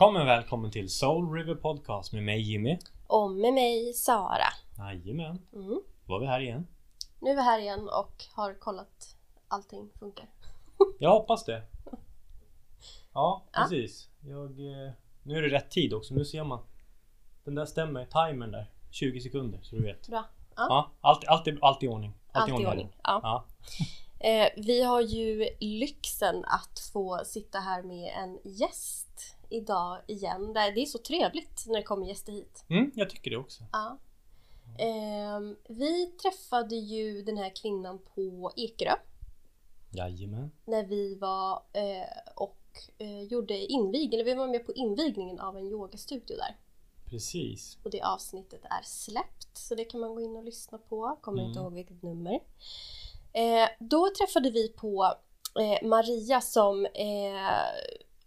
[0.00, 2.78] Välkommen, välkommen till Soul River Podcast med mig Jimmy.
[3.06, 4.46] Och med mig Sara.
[4.78, 5.38] Jajamän.
[5.52, 5.82] Mm.
[6.06, 6.66] Då var vi här igen.
[7.18, 9.16] Nu är vi här igen och har kollat
[9.48, 10.26] allting funkar.
[10.98, 11.62] Jag hoppas det.
[13.12, 14.08] Ja, precis.
[14.20, 14.92] Jag, eh,
[15.22, 16.14] nu är det rätt tid också.
[16.14, 16.58] Nu ser man.
[17.44, 18.04] Den där stämmer.
[18.04, 18.70] Timern där.
[18.90, 20.08] 20 sekunder så du vet.
[20.08, 20.24] Bra.
[20.56, 20.66] Ja.
[20.68, 22.14] Ja, allt, allt, är, allt i ordning.
[22.32, 22.68] Allt i här.
[22.68, 22.96] ordning.
[23.02, 23.20] Ja.
[23.22, 23.44] Ja.
[24.22, 30.52] Eh, vi har ju lyxen att få sitta här med en gäst idag igen.
[30.52, 32.64] Det det är så trevligt när det kommer gäster hit.
[32.68, 33.64] Mm, jag tycker det också.
[33.72, 33.98] Ja.
[34.78, 38.94] Ehm, vi träffade ju den här kvinnan på Ekerö
[39.92, 40.50] Jajamän.
[40.64, 42.58] när vi var eh, och
[42.98, 44.24] eh, gjorde invigningen.
[44.26, 46.56] Vi var med på invigningen av en yogastudio där.
[47.06, 47.78] Precis.
[47.84, 51.18] Och det avsnittet är släppt så det kan man gå in och lyssna på.
[51.20, 51.48] Kommer Mm.
[51.48, 52.40] inte ihåg vilket nummer.
[53.32, 55.14] Eh, då träffade vi på
[55.60, 56.86] eh, Maria som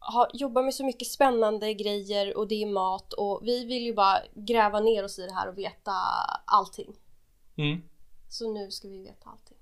[0.04, 3.94] har, jobbar med så mycket spännande grejer och det är mat och vi vill ju
[3.94, 5.92] bara gräva ner oss i det här och veta
[6.46, 6.96] allting.
[7.58, 7.82] Mm.
[8.30, 9.58] Så nu ska vi veta allting.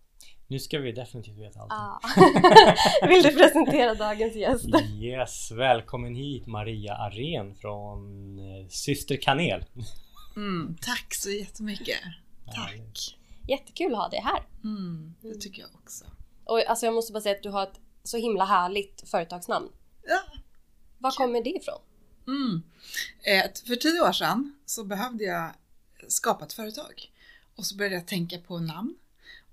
[0.48, 1.78] Nu ska vi definitivt veta allting.
[1.78, 2.00] Ah.
[3.08, 4.66] vill du presentera dagens gäst?
[5.02, 9.66] Yes, välkommen hit Maria Aren från eh, Syster Kanel.
[10.36, 12.00] Mm, tack så jättemycket.
[12.46, 13.18] Tack.
[13.48, 14.44] Jättekul att ha dig här.
[14.64, 16.06] Mm, det tycker jag också.
[16.46, 19.70] Och alltså jag måste bara säga att du har ett så himla härligt företagsnamn.
[20.04, 20.22] Ja.
[20.98, 21.82] Var kommer det ifrån?
[22.28, 22.62] Mm.
[23.22, 25.52] Eh, för tio år sedan så behövde jag
[26.08, 27.12] skapa ett företag.
[27.56, 28.96] Och så började jag tänka på namn.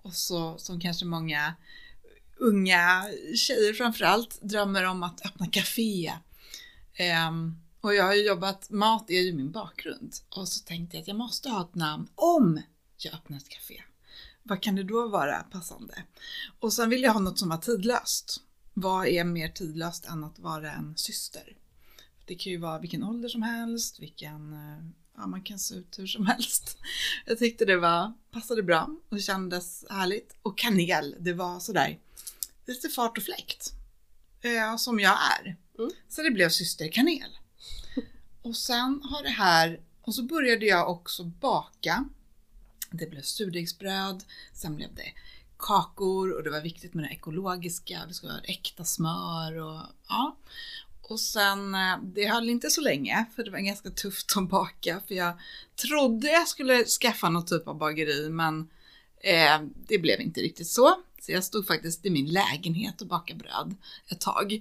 [0.02, 1.54] Och så som kanske många
[2.36, 3.04] unga
[3.36, 6.12] tjejer framförallt drömmer om att öppna café.
[6.94, 10.14] Ehm, och jag har ju jobbat, mat är ju min bakgrund.
[10.36, 12.62] Och så tänkte jag att jag måste ha ett namn om
[12.96, 13.82] jag öppnar ett café.
[14.42, 16.02] Vad kan det då vara passande?
[16.60, 18.40] Och sen vill jag ha något som var tidlöst.
[18.80, 21.56] Vad är mer tidlöst än att vara en syster?
[22.24, 24.84] Det kan ju vara vilken ålder som helst, vilken, eh,
[25.16, 26.78] ja man kan se ut hur som helst.
[27.26, 30.36] Jag tyckte det var, passade bra och kändes härligt.
[30.42, 31.98] Och kanel, det var sådär
[32.66, 33.72] lite fart och fläkt.
[34.40, 35.56] Eh, som jag är.
[35.78, 35.90] Mm.
[36.08, 37.38] Så det blev syster kanel.
[38.42, 42.04] Och sen har det här, och så började jag också baka.
[42.90, 44.24] Det blev surdegsbröd,
[44.54, 45.12] sen blev det
[45.58, 50.36] kakor och det var viktigt med det ekologiska, det skulle vara äkta smör och ja.
[51.02, 55.00] Och sen, eh, det höll inte så länge för det var ganska tufft att baka
[55.08, 55.32] för jag
[55.76, 58.68] trodde jag skulle skaffa någon typ av bageri men
[59.20, 60.96] eh, det blev inte riktigt så.
[61.20, 63.74] Så jag stod faktiskt i min lägenhet och bakade bröd
[64.10, 64.52] ett tag.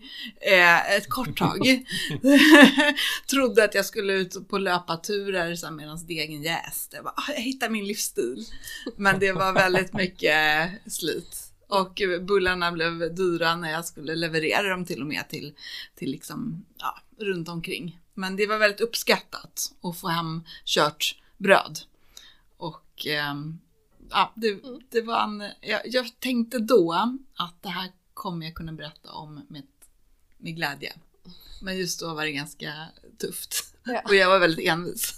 [0.41, 1.85] Eh, ett kort tag.
[3.29, 6.95] trodde att jag skulle ut på löpaturer medan degen jäste.
[6.95, 8.45] Jag, bara, "Ah, jag hittar min livsstil.
[8.97, 11.43] Men det var väldigt mycket slit.
[11.67, 15.53] Och bullarna blev dyra när jag skulle leverera dem till och med till,
[15.95, 17.99] till liksom, ja, runt omkring.
[18.13, 21.79] Men det var väldigt uppskattat att få hem kört bröd.
[22.57, 23.59] Och ehm,
[24.09, 26.93] ja, det, det var en, jag, jag tänkte då
[27.35, 29.67] att det här kommer jag kunna berätta om med,
[30.37, 30.93] med glädje.
[31.61, 32.73] Men just då var det ganska
[33.21, 33.73] tufft.
[33.83, 34.01] Ja.
[34.05, 35.13] Och jag var väldigt envis.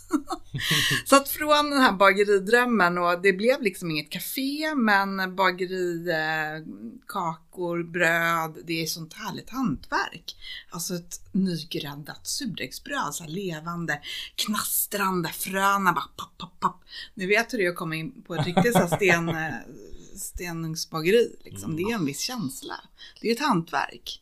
[1.05, 6.65] så att från den här bageridrömmen och det blev liksom inget café men bageri, eh,
[7.07, 10.35] kakor, bröd, det är sånt härligt hantverk.
[10.69, 14.01] Alltså ett nygräddat surdegsbröd, så levande,
[14.35, 16.83] knastrande, fröna bara papp, papp, papp.
[17.13, 19.53] Ni vet hur det är att komma in på ett riktigt så sten, eh,
[20.15, 21.35] stenugnsbageri.
[21.43, 21.75] Liksom.
[21.75, 22.75] Det är en viss känsla.
[23.21, 24.21] Det är ett hantverk.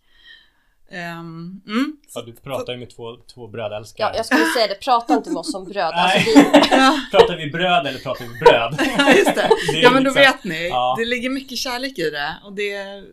[0.89, 1.97] Ehm, mm.
[2.13, 4.09] Ja, du pratar ju med två, två brödälskare.
[4.11, 4.75] Ja, jag skulle säga det.
[4.75, 5.93] Prata inte med oss om bröd.
[5.93, 6.33] Alltså, vi,
[7.11, 8.79] Pratar vi bröd eller pratar vi bröd?
[8.97, 9.49] Ja, just det.
[9.71, 10.67] Det Ja, men då liksom- vet ni.
[10.67, 10.95] Ja.
[10.99, 12.35] Det ligger mycket kärlek i det.
[12.43, 13.05] Och det är,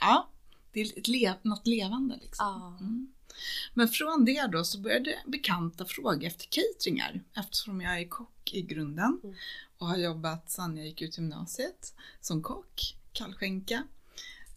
[0.00, 0.28] ja,
[0.72, 2.46] det är ett le, något levande liksom.
[2.46, 2.84] Ja.
[2.86, 3.08] Mm.
[3.74, 7.20] Men från det då så började bekanta fråga efter cateringar.
[7.36, 9.20] Eftersom jag är kock i grunden.
[9.24, 9.36] Mm.
[9.78, 13.82] Och har jobbat sedan jag gick ut gymnasiet som kock, kallskänka.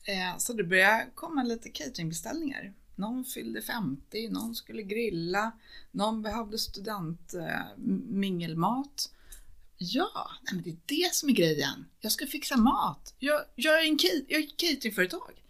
[0.05, 2.73] Eh, så det började komma lite cateringbeställningar.
[2.95, 5.51] Någon fyllde 50, någon skulle grilla,
[5.91, 9.09] någon behövde studentmingelmat.
[9.09, 9.15] Eh,
[9.77, 11.85] ja, nej men det är det som är grejen.
[11.99, 13.13] Jag ska fixa mat.
[13.19, 13.97] Jag, jag är en
[14.27, 15.41] jag är ett cateringföretag.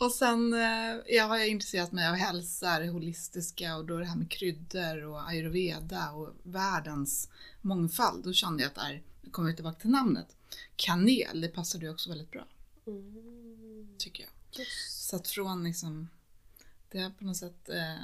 [0.00, 4.06] Och sen eh, jag har jag intresserat mig av hälsa, det holistiska och då det
[4.06, 7.28] här med kryddor och ayurveda och världens
[7.62, 8.24] mångfald.
[8.24, 10.36] Då kände jag att här, nu kommer vi tillbaka till namnet,
[10.76, 12.46] kanel, det passade ju också väldigt bra
[12.88, 13.94] Mm.
[13.98, 14.32] tycker jag.
[14.60, 15.08] Just.
[15.08, 16.08] Så att från liksom,
[16.90, 17.96] det har på något sätt eh,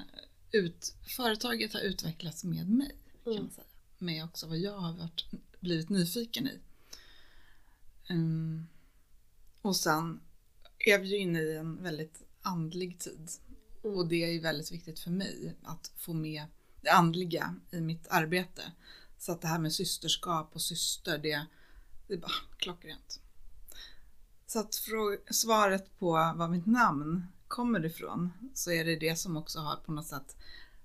[0.53, 3.45] ut, företaget har utvecklats med mig kan Mm.
[3.45, 3.67] man säga.
[3.99, 5.25] Med också vad jag har varit,
[5.61, 6.59] blivit nyfiken i.
[8.09, 8.67] Mm.
[9.63, 10.21] Och sen
[10.79, 13.31] är vi ju inne i en väldigt andlig tid.
[13.85, 13.97] Mm.
[13.99, 16.45] Och det är ju väldigt viktigt för mig att få med
[16.81, 18.63] det andliga i mitt arbete.
[19.19, 21.47] Så att det här med systerskap och syster, det,
[22.07, 23.21] det är bara klockrent.
[24.47, 24.75] Så att
[25.31, 29.93] svaret på var mitt namn kommer ifrån så är det det som också har på
[29.93, 30.37] något sätt,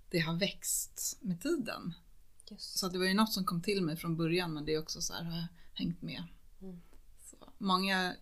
[0.10, 1.94] det har växt med tiden.
[2.50, 2.78] Just.
[2.78, 4.80] Så att det var ju något som kom till mig från början men det är
[4.80, 6.24] också så här har jag hängt med.
[6.62, 6.82] Mm.
[7.30, 8.14] Så, många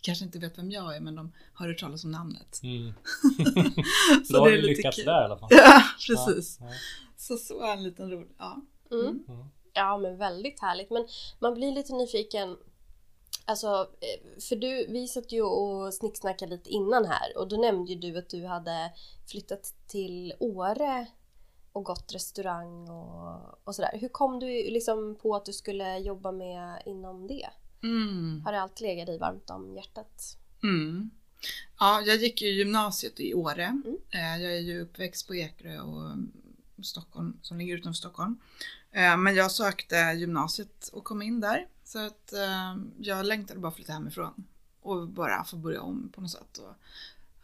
[0.00, 2.60] kanske inte vet vem jag är men de har hört talas om namnet.
[2.62, 2.92] Mm.
[4.24, 5.04] Så Då har det du är lite lyckats kul.
[5.04, 5.48] där i alla fall.
[5.52, 6.58] Ja, precis.
[6.60, 6.68] Ja,
[7.16, 8.60] Så så en liten rolig, ja.
[8.90, 9.24] Mm.
[9.26, 9.48] ja.
[9.76, 10.90] Ja men väldigt härligt.
[10.90, 11.06] Men
[11.38, 12.56] man blir lite nyfiken.
[13.44, 17.92] Alltså, eh, för du, vi satt ju och snicksnackade lite innan här och då nämnde
[17.92, 18.92] ju du att du hade
[19.30, 21.06] flyttat till Åre
[21.72, 23.98] och gått restaurang och, och sådär.
[24.00, 27.46] Hur kom du liksom på att du skulle jobba med inom det?
[27.82, 28.42] Mm.
[28.44, 30.36] Har det alltid legat dig varmt om hjärtat?
[30.62, 31.10] Mm.
[31.80, 33.64] Ja, jag gick ju gymnasiet i Åre.
[33.64, 33.96] Mm.
[34.10, 36.16] Eh, Jag är ju uppväxt på Ekerö och
[36.84, 38.38] Stockholm, som ligger utanför Stockholm.
[38.92, 41.66] Eh, Men jag sökte gymnasiet och kom in där.
[41.84, 44.46] Så att eh, jag längtade bara att flytta hemifrån.
[44.80, 46.58] Och bara få börja om på något sätt.
[46.58, 46.74] Och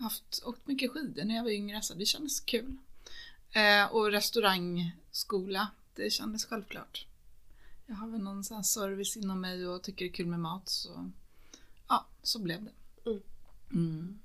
[0.03, 2.77] haft, åkt mycket skidor när jag var yngre så det kändes kul.
[3.53, 7.07] Eh, Och restaurangskola, det kändes självklart.
[7.87, 10.41] Jag har väl någon sån här service inom mig och tycker det är kul med
[10.41, 10.69] mat.
[10.69, 11.11] Så
[11.89, 12.73] ja, så blev det.
[13.11, 13.23] Mm.
[13.73, 14.19] Mm.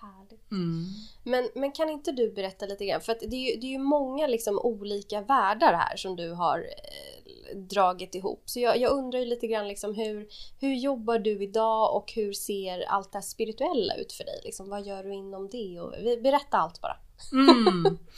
[0.00, 0.50] Härligt.
[0.50, 0.84] Mm.
[1.22, 3.00] Men, men kan inte du berätta lite grann?
[3.00, 6.30] För att det är ju, det är ju många liksom olika världar här som du
[6.30, 8.42] har eh, dragit ihop.
[8.44, 10.28] Så jag, jag undrar ju lite grann liksom hur,
[10.60, 14.40] hur jobbar du idag och hur ser allt det här spirituella ut för dig?
[14.44, 15.80] Liksom, vad gör du inom det?
[15.80, 15.90] Och,
[16.22, 16.96] berätta allt bara.
[17.32, 17.98] Mm.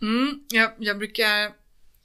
[0.00, 0.44] Mm.
[0.48, 1.52] Jag, jag brukar,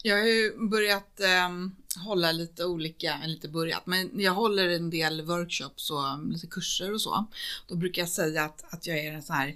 [0.03, 4.89] jag har ju börjat ehm, hålla lite olika, eller inte börjat, men jag håller en
[4.89, 7.25] del workshops och lite kurser och så.
[7.67, 9.55] Då brukar jag säga att, att jag är en sån här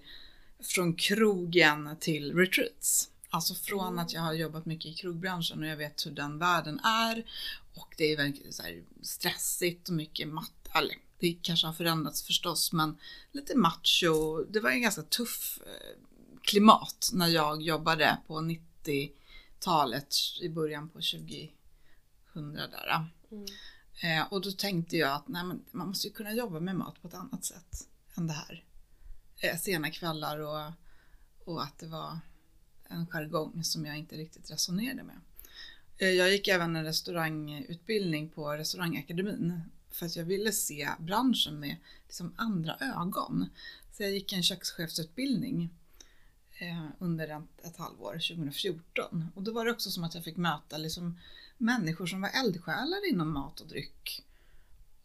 [0.59, 3.09] från krogen till retreats.
[3.29, 3.99] Alltså från Mm.
[3.99, 7.25] att jag har jobbat mycket i krogbranschen och jag vet hur den världen är.
[7.75, 12.23] Och det är väldigt så här stressigt och mycket matt, eller det kanske har förändrats
[12.23, 12.97] förstås, men
[13.31, 14.43] lite macho.
[14.49, 15.97] Det var en ganska tuff eh,
[16.41, 21.01] klimat när jag jobbade på 90-talet i början på
[22.37, 23.05] 2000 där.
[23.31, 23.45] Mm.
[24.03, 27.07] Eh, och då tänkte jag att nej, man måste ju kunna jobba med mat på
[27.07, 28.63] ett annat sätt än det här.
[29.41, 30.71] Eh, sena kvällar och,
[31.45, 32.19] och att det var
[32.89, 35.19] en jargong som jag inte riktigt resonerade med.
[35.97, 41.75] Eh, jag gick även en restaurangutbildning på restaurangakademin för att jag ville se branschen med
[42.03, 43.49] liksom andra ögon.
[43.91, 45.69] Så jag gick en kökschefsutbildning
[46.59, 49.27] Eh, under ett, ett halvår, 2014.
[49.35, 51.19] Och då var det också som att jag fick möta liksom
[51.57, 54.25] människor som var eldsjälar inom mat och dryck.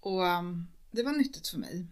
[0.00, 1.87] Och ehm, det var nyttigt för mig.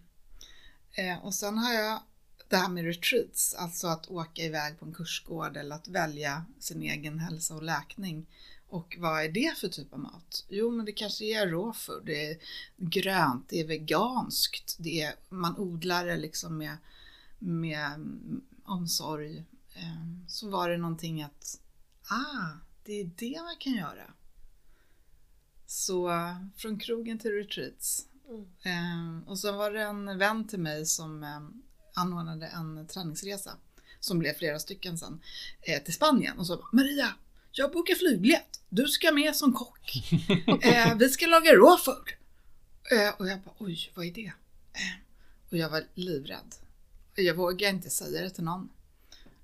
[0.91, 1.99] Eh, och sen har jag
[2.47, 6.81] det här med retreats, alltså att åka iväg på en kursgård eller att välja sin
[6.83, 8.25] egen hälsa och läkning.
[8.67, 10.45] Och vad är det för typ av mat?
[10.49, 12.37] Jo, men det kanske är raw food, det är
[12.77, 16.77] grönt, det är veganskt, det är, man odlar det liksom med,
[17.39, 19.43] med mm, omsorg.
[19.81, 21.59] Eh, så var det någonting att,
[22.09, 24.13] ah, det är det man kan göra.
[25.65, 26.11] Så
[26.55, 28.05] från krogen till retreats.
[28.29, 28.45] Mm.
[28.63, 31.41] Eh, och så var det en vän till mig som eh,
[31.93, 33.51] anordnade en träningsresa
[33.99, 35.21] som blev flera stycken sen
[35.61, 37.15] eh, till Spanien och så Maria,
[37.51, 38.61] jag bokar flygbiljett.
[38.69, 40.03] Du ska med som kock.
[40.61, 41.51] Eh, vi ska laga
[41.85, 42.09] food.
[42.91, 44.25] Eh, och jag bara, oj, vad är det?
[44.73, 44.99] Eh,
[45.49, 46.55] och jag var livrädd.
[47.15, 48.69] Jag vågade inte säga det till någon.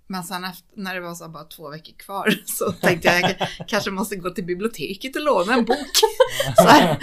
[0.08, 3.68] Men sen efter, när det var så bara två veckor kvar så tänkte jag jag
[3.68, 5.78] kanske måste gå till biblioteket och låna en bok.
[6.56, 7.00] Så här,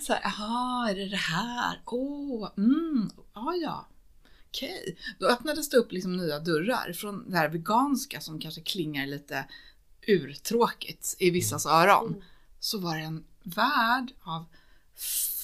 [0.00, 1.80] så här jaha, är det det här?
[1.86, 3.88] Åh, oh, mm, ja, ja.
[4.48, 9.06] Okej, då öppnades det upp liksom nya dörrar från det här veganska som kanske klingar
[9.06, 9.44] lite
[10.06, 12.06] urtråkigt i vissas öron.
[12.06, 12.22] Mm.
[12.60, 14.44] Så var det en värld av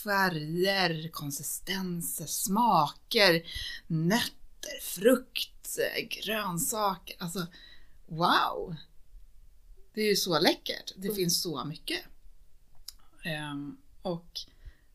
[0.04, 3.42] färger, konsistenser, smaker,
[3.86, 4.45] nötter,
[4.82, 7.16] frukt, eh, grönsaker.
[7.18, 7.46] Alltså,
[8.06, 8.76] wow!
[9.94, 10.92] Det är ju så läckert.
[10.96, 11.16] Det Mm.
[11.16, 12.00] finns så mycket.
[13.24, 14.40] Ehm, och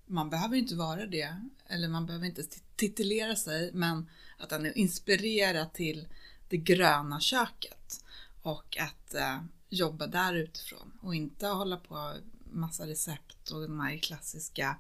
[0.06, 1.36] man behöver ju inte vara det,
[1.68, 6.08] eller man behöver inte tit- titulera sig, men att den är inspirerad till
[6.50, 8.04] det gröna köket
[8.42, 12.14] och att eh, jobba där utifrån och inte hålla på
[12.52, 14.78] massa recept och de här klassiska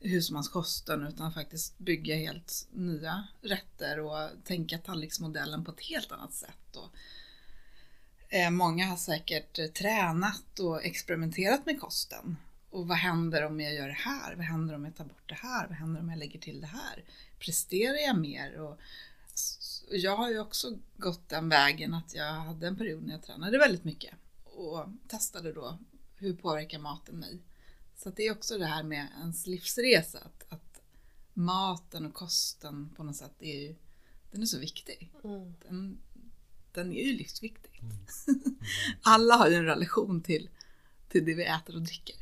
[0.00, 6.76] husmanskosten utan faktiskt bygga helt nya rätter och tänka tallriksmodellen på ett helt annat sätt.
[6.76, 6.90] Och,
[8.34, 12.36] eh, många har säkert tränat och experimenterat med kosten.
[12.70, 14.34] Och vad händer om jag gör det här?
[14.34, 15.66] Vad händer om jag tar bort det här?
[15.68, 17.04] Vad händer om jag lägger till det här?
[17.38, 18.60] Presterar jag mer?
[18.60, 18.80] Och
[19.90, 23.58] Jag har ju också gått den vägen att jag hade en period när jag tränade
[23.58, 24.14] väldigt mycket
[24.44, 25.78] och testade då
[26.16, 27.42] hur påverkar maten mig.
[28.02, 30.82] Så att det är också det här med ens livsresa, att, att
[31.34, 33.76] maten och kosten på något sätt är ju,
[34.30, 35.12] den är så viktig.
[35.24, 35.54] Mm.
[35.68, 35.98] Den,
[36.72, 37.82] den är ju livsviktig.
[37.82, 37.96] Mm.
[39.02, 40.50] Alla har ju en relation till,
[41.08, 42.16] till det vi äter och dricker.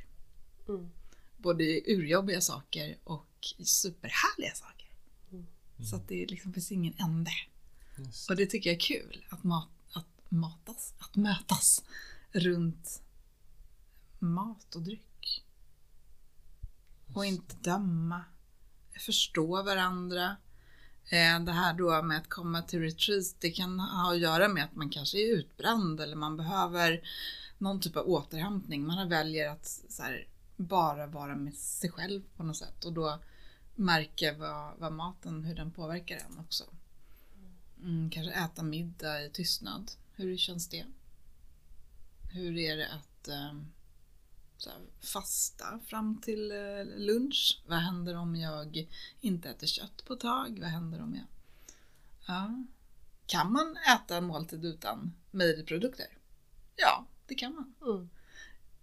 [0.69, 0.91] Mm.
[1.37, 4.91] Både urjobbiga saker och superhärliga saker.
[5.33, 5.47] Mm.
[5.91, 7.31] Så att det liksom finns ingen ände.
[7.99, 8.31] Just.
[8.31, 11.85] Och det tycker jag är kul att, mat, att matas, att mötas
[12.33, 13.03] runt
[14.19, 15.03] mat och dryck.
[17.17, 18.25] Och inte döma.
[19.07, 20.37] Förstå varandra.
[21.11, 24.65] Eh, det här då med att komma till retreat, det kan ha att göra med
[24.65, 27.09] att man kanske är utbränd eller man behöver
[27.59, 28.87] någon typ av återhämtning.
[28.87, 33.19] Man väljer att så här, bara vara med sig själv på något sätt och då
[33.75, 36.65] märka vad, vad maten, hur den påverkar en också.
[37.83, 39.91] Mm, kanske äta middag i tystnad.
[40.15, 40.87] Hur känns det?
[42.33, 43.53] Hur är det att eh,
[44.65, 47.63] här, fasta fram till eh, lunch?
[47.67, 48.87] Vad händer om jag
[49.21, 50.59] inte äter kött på ett tag?
[50.61, 51.25] Vad händer om jag...
[52.27, 52.65] Ja.
[53.27, 56.07] Kan man äta en måltid utan mejeriprodukter?
[56.77, 57.75] Ja, det kan man.
[57.83, 58.09] Mm.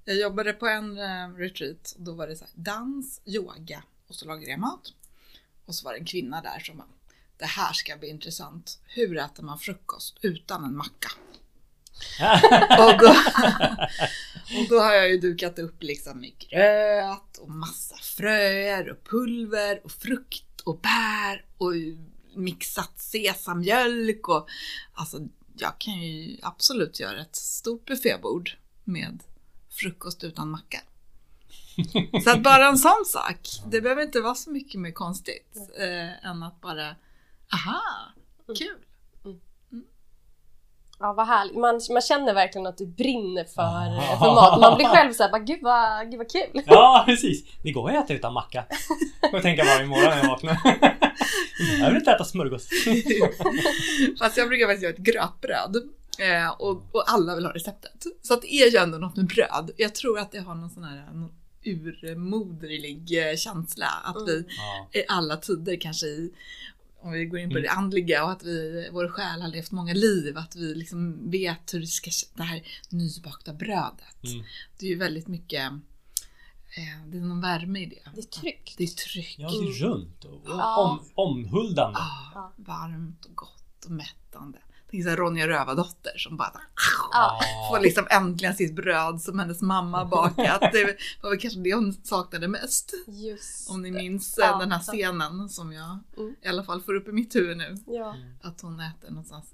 [0.06, 4.16] Jag jobbade på en eh, retreat och då var det så här, dans, yoga och
[4.16, 4.94] så lagade jag mat.
[5.66, 6.88] Och så var det en kvinna där som bara,
[7.38, 8.80] det här ska bli intressant.
[8.88, 11.12] Hur äter man frukost utan en macka?
[12.80, 13.16] Och då,
[14.60, 19.82] och då har jag ju dukat upp liksom med gröt och massa fröer och pulver
[19.84, 21.74] och frukt och bär och
[22.36, 24.48] mixat sesammjölk och
[24.94, 25.20] alltså
[25.58, 28.52] jag kan ju absolut göra ett stort buffébord
[28.84, 29.24] med
[29.70, 30.82] frukost utan macka.
[32.24, 33.40] Så att bara en sån sak,
[33.72, 36.96] det behöver inte vara så mycket mer konstigt eh, än att bara,
[37.54, 37.82] aha,
[38.58, 38.78] kul.
[41.06, 41.56] Ja, vad härligt.
[41.58, 44.18] Man, man känner verkligen att du brinner för, Ah.
[44.20, 44.60] för mat.
[44.60, 46.62] Man blir själv såhär, bara, gud vad, gud vad kul.
[46.66, 47.44] Ja, precis.
[47.64, 48.66] Det går ju att äta utan macka.
[49.22, 50.58] Får jag tänka varje morgon när jag vaknar.
[50.64, 52.68] Jag behöver inte äta smörgås.
[54.20, 55.76] Fast jag brukar faktiskt göra ett grötbröd.
[56.20, 58.04] Eh, och, och alla vill ha receptet.
[58.22, 59.72] Så att det är ju ändå något med bröd.
[59.78, 61.32] Jag tror att det har någon sån här någon
[61.66, 63.88] urmoderlig eh, känsla.
[64.04, 64.28] Att Mm.
[64.92, 66.34] vi i alla tider kanske i
[67.04, 69.94] om vi går in på det andliga och att vi, vår själ har levt många
[69.94, 74.24] liv, att vi liksom vet hur det ska, det här nybakta brödet.
[74.24, 74.44] Mm.
[74.80, 75.72] Det är ju väldigt mycket,
[76.78, 78.12] eh, det är någon värme i det.
[78.16, 78.78] Det är tryggt.
[78.78, 79.36] Det är tryggt.
[79.40, 80.78] ja, det är runt och Ja.
[80.78, 82.00] om, omhuldande.
[82.00, 82.54] Ah, Ja.
[82.56, 84.58] Varmt och gott och mättande.
[84.94, 86.62] Tänk såhär Ronja Rövardotter som bara
[87.12, 87.40] Ja.
[87.72, 90.62] får liksom äntligen sitt bröd som hennes mamma bakat.
[90.72, 92.94] Det var väl kanske det hon saknade mest.
[93.08, 93.98] Just Om ni det.
[93.98, 94.54] minns Ja.
[94.54, 96.36] eh, den här scenen som jag Mm.
[96.42, 97.78] i alla fall får upp i mitt huvud nu.
[97.88, 98.16] Ja.
[98.42, 99.54] Att hon äter någonstans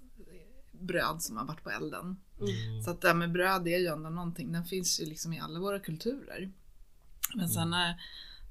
[0.72, 2.18] bröd som har varit på elden.
[2.40, 2.84] Mm.
[2.84, 5.40] Så att det här med bröd är ju ändå någonting, den finns ju liksom i
[5.40, 6.52] alla våra kulturer.
[7.36, 8.02] Men sen är,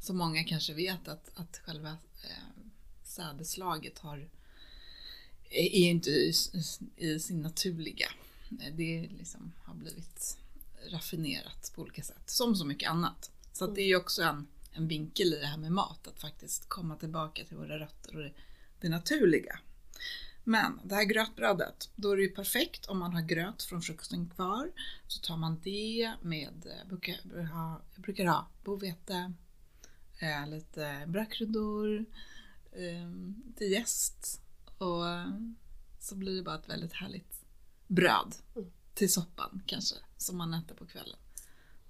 [0.00, 2.62] så många kanske vet att, att själva eh,
[3.04, 4.28] sädeslaget har,
[5.50, 6.32] är ju inte i,
[6.96, 8.08] i sin naturliga.
[8.50, 10.38] Eh, det liksom har blivit
[10.90, 13.30] raffinerat på olika sätt, som så mycket annat.
[13.52, 16.20] Så att det är ju också en, en vinkel i det här med mat, att
[16.20, 18.32] faktiskt komma tillbaka till våra rötter och det,
[18.80, 19.58] det naturliga.
[20.44, 24.30] Men det här grötbrödet, då är det ju perfekt om man har gröt från frukosten
[24.30, 24.70] kvar.
[25.06, 29.32] Så tar man det med, eh, brukar, jag brukar ha bovete,
[30.18, 32.04] eh, lite brödkryddor,
[32.72, 34.40] ehm, till lite jäst
[34.78, 35.04] och
[36.00, 37.44] så blir det bara ett väldigt härligt
[37.86, 38.70] bröd Mm.
[38.94, 41.18] till soppan kanske, som man äter på kvällen.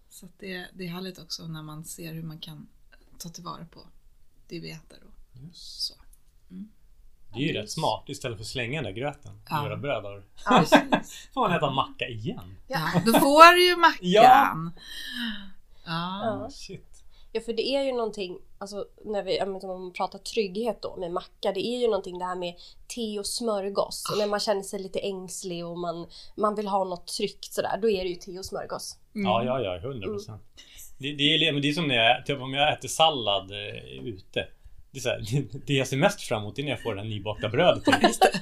[0.09, 2.69] Så att det, det är härligt också när man ser hur man kan
[3.19, 3.87] ta tillvara på
[4.49, 4.99] det vi äter.
[5.03, 5.41] Då.
[5.41, 5.81] Just.
[5.83, 5.95] Så.
[7.35, 9.65] Det är ju rätt smart istället för att slänga den där gröten och Ja.
[9.65, 10.23] göra bröd av.
[10.45, 10.65] Ja.
[11.33, 12.57] Får man äta macka igen?
[12.69, 13.99] Ja, då får du ju mackan.
[14.03, 14.57] Ja.
[15.85, 16.41] Ja.
[16.41, 16.51] Ja.
[16.51, 16.88] Shit.
[17.33, 21.11] Ja för det är ju någonting, alltså när vi om man pratar trygghet då med
[21.11, 22.55] macka, det är ju någonting det här med
[22.95, 24.05] te och smörgås.
[24.13, 24.19] Ah.
[24.19, 26.07] När man känner sig lite ängslig och man,
[26.37, 28.97] man vill ha något tryggt sådär, då är det ju te och smörgås.
[29.15, 29.27] Mm.
[29.27, 30.43] Ja, ja, ja, 100 procent.
[30.99, 34.05] Det, det, är, men det är som när jag, typ om jag äter sallad eh,
[34.05, 34.47] ute.
[34.91, 37.01] Det, är så här, det, jag ser mest fram emot är när jag får det
[37.01, 37.83] här nybakta brödet.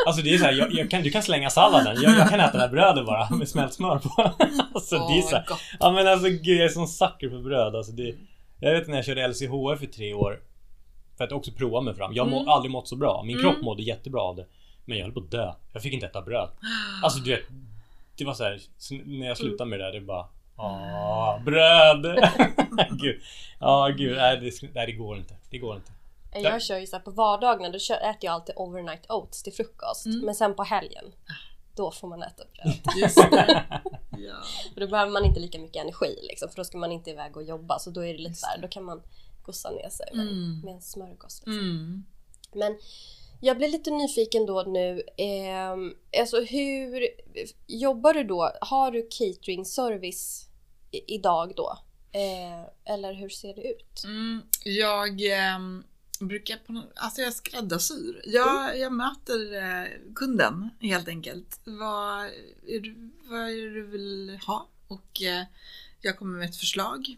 [0.06, 2.02] Alltså det är så här, jag, jag kan, du kan slänga salladen.
[2.02, 4.22] Jag, jag kan äta det här brödet bara med smält smör på.
[4.74, 5.46] Alltså det är så här.
[5.80, 7.76] Ja men alltså gud jag är sån sucker för bröd.
[7.76, 8.14] Alltså, det,
[8.60, 10.40] jag vet när jag körde LCHF för tre år.
[11.16, 12.12] För att också prova mig fram.
[12.14, 12.48] Jag har må, Mm.
[12.48, 13.22] aldrig mått så bra.
[13.22, 13.52] Min Mm.
[13.52, 14.46] kropp mådde jättebra av det.
[14.84, 15.52] Men jag höll på att dö.
[15.72, 16.48] Jag fick inte äta bröd.
[17.02, 17.44] Alltså du vet.
[18.18, 18.60] Det var så här,
[19.04, 20.26] när jag slutade med det där, det bara...
[20.56, 22.02] Ah, bröd!
[22.90, 23.20] gud.
[23.60, 24.16] Ja, gud.
[24.16, 25.34] Nej det, nej, det går inte.
[25.50, 25.92] Det går inte.
[26.34, 30.06] Jag kör ju så här på vardagarna, då äter jag alltid overnight oats till frukost.
[30.06, 30.20] Mm.
[30.24, 31.04] Men sen på helgen,
[31.76, 32.74] då får man äta bröd.
[33.02, 33.64] Just det.
[34.18, 34.42] Ja.
[34.74, 37.36] För då behöver man inte lika mycket energi liksom, för då ska man inte iväg
[37.36, 37.78] och jobba.
[37.78, 39.02] Så då är det lite så här, då kan man
[39.42, 40.60] gossa ner sig med, Mm.
[40.64, 41.42] med en smörgås.
[41.46, 41.58] Liksom.
[41.58, 42.04] Mm.
[42.52, 42.78] Men
[43.40, 45.02] jag blir lite nyfiken då nu.
[45.16, 45.72] Eh,
[46.20, 47.08] alltså hur
[47.66, 48.52] jobbar du då?
[48.60, 50.46] Har du catering service
[50.90, 51.78] i, idag då?
[52.12, 54.04] Eh, eller hur ser det ut?
[54.04, 55.84] Mm, jag ehm,
[56.20, 58.22] brukar på nå- alltså jag skräddarsyr.
[58.24, 61.60] Jag, jag möter eh, kunden helt enkelt.
[61.64, 62.24] Vad
[62.66, 64.68] är, du, vad är det du vill ha?
[64.88, 65.44] Och eh,
[66.00, 67.16] jag kommer med ett förslag.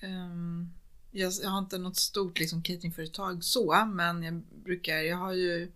[0.00, 0.68] Ehm,
[1.10, 4.34] jag, jag har inte något stort liksom, cateringföretag så, men jag
[4.64, 5.72] brukar, jag har ju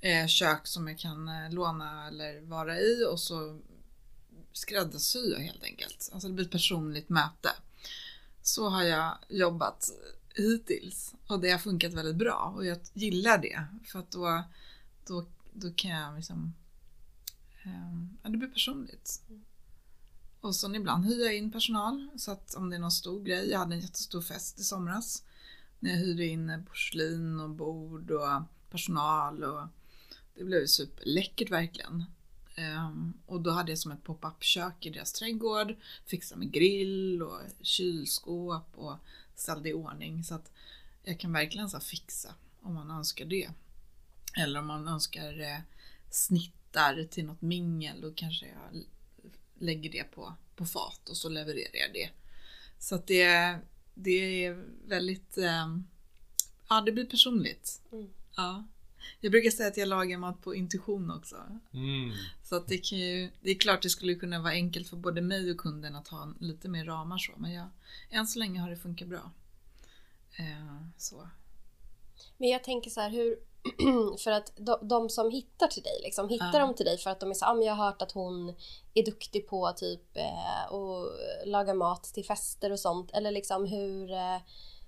[0.00, 3.60] eh, kök som jag kan låna eller vara i och så
[4.52, 6.10] skräddarsyr jag helt enkelt.
[6.12, 7.50] Alltså det blir ett personligt möte.
[8.42, 9.90] Så har jag jobbat
[10.34, 14.42] hittills och det har funkat väldigt bra och jag gillar det för att då,
[15.06, 16.54] då, då kan jag liksom
[17.62, 19.22] ehm, ja, det blir personligt.
[20.40, 23.50] Och så ibland hyr jag in personal så att om det är någon stor grej,
[23.50, 25.24] jag hade en jättestor fest i somras
[25.78, 29.66] när jag hyrde in porslin och bord och personal och
[30.34, 32.04] det blev superläckert verkligen.
[32.54, 35.74] Ehm, och då hade jag som ett pop-up kök i deras trädgård,
[36.06, 38.96] fixade med grill och kylskåp och
[39.40, 40.52] ställde i ordning så att
[41.02, 43.48] jag kan verkligen så fixa om man önskar det.
[44.36, 45.58] Eller om man önskar eh,
[46.10, 48.84] snittar till något mingel då kanske jag
[49.58, 52.10] lägger det på, på fat och så levererar jag det.
[52.78, 53.58] Så att det,
[53.94, 55.76] det är väldigt, eh,
[56.68, 57.82] ja det blir personligt.
[57.92, 58.08] Mm.
[58.36, 58.64] Ja.
[59.20, 61.36] Jag brukar säga att jag lagar mat på intuition också.
[61.74, 62.12] Mm.
[62.42, 65.20] Så att det, kan ju, det är klart det skulle kunna vara enkelt för både
[65.20, 67.32] mig och kunden att ha lite mer ramar så.
[67.36, 67.66] Men jag,
[68.10, 69.30] än så länge har det funkat bra.
[70.38, 71.28] Eh, så.
[72.38, 73.36] Men jag tänker så här, hur...
[74.18, 76.66] för att de, de som hittar till dig, liksom, hittar Ja.
[76.66, 78.54] de till dig för att de är så ah, men jag har hört att hon
[78.94, 83.10] är duktig på typ eh, att laga mat till fester och sånt.
[83.10, 84.12] Eller liksom hur...
[84.12, 84.38] Eh,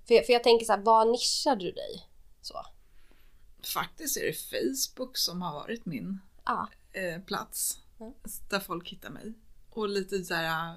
[0.06, 2.08] för, jag, för jag tänker så här, var nischar du dig?
[2.42, 2.54] Så.
[3.66, 6.68] Faktiskt är det Facebook som har varit min Ja.
[6.92, 7.78] eh, plats.
[8.00, 8.12] Mm.
[8.50, 9.32] Där folk hittar mig.
[9.70, 10.76] Och lite så här äh,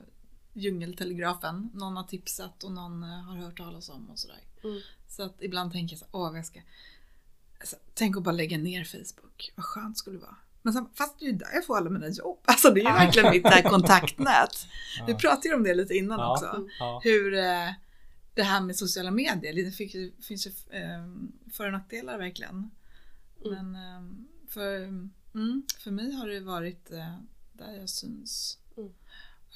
[0.53, 1.69] djungeltelegrafen.
[1.73, 4.39] Någon har tipsat och någon eh, har hört talas om och sådär.
[4.63, 4.79] Mm.
[5.09, 6.61] Så att ibland tänker jag så här, åh jag ska...
[7.59, 9.51] Alltså, tänk att bara lägga ner Facebook.
[9.55, 10.35] Vad skönt skulle det vara.
[10.61, 12.39] Men sen, fast det är ju där jag får alla mina jobb.
[12.45, 14.67] Alltså det är ju verkligen mitt där kontaktnät.
[15.07, 16.67] Vi pratade ju om det lite innan också.
[17.03, 17.69] Hur eh,
[18.35, 19.71] det här med sociala medier, det
[20.25, 21.05] finns ju eh,
[21.51, 22.71] för och nackdelar verkligen.
[23.45, 23.71] Mm.
[23.71, 24.83] Men eh, för,
[25.33, 27.17] mm, för mig har det varit eh,
[27.53, 28.57] där jag syns.
[28.77, 28.93] Mm.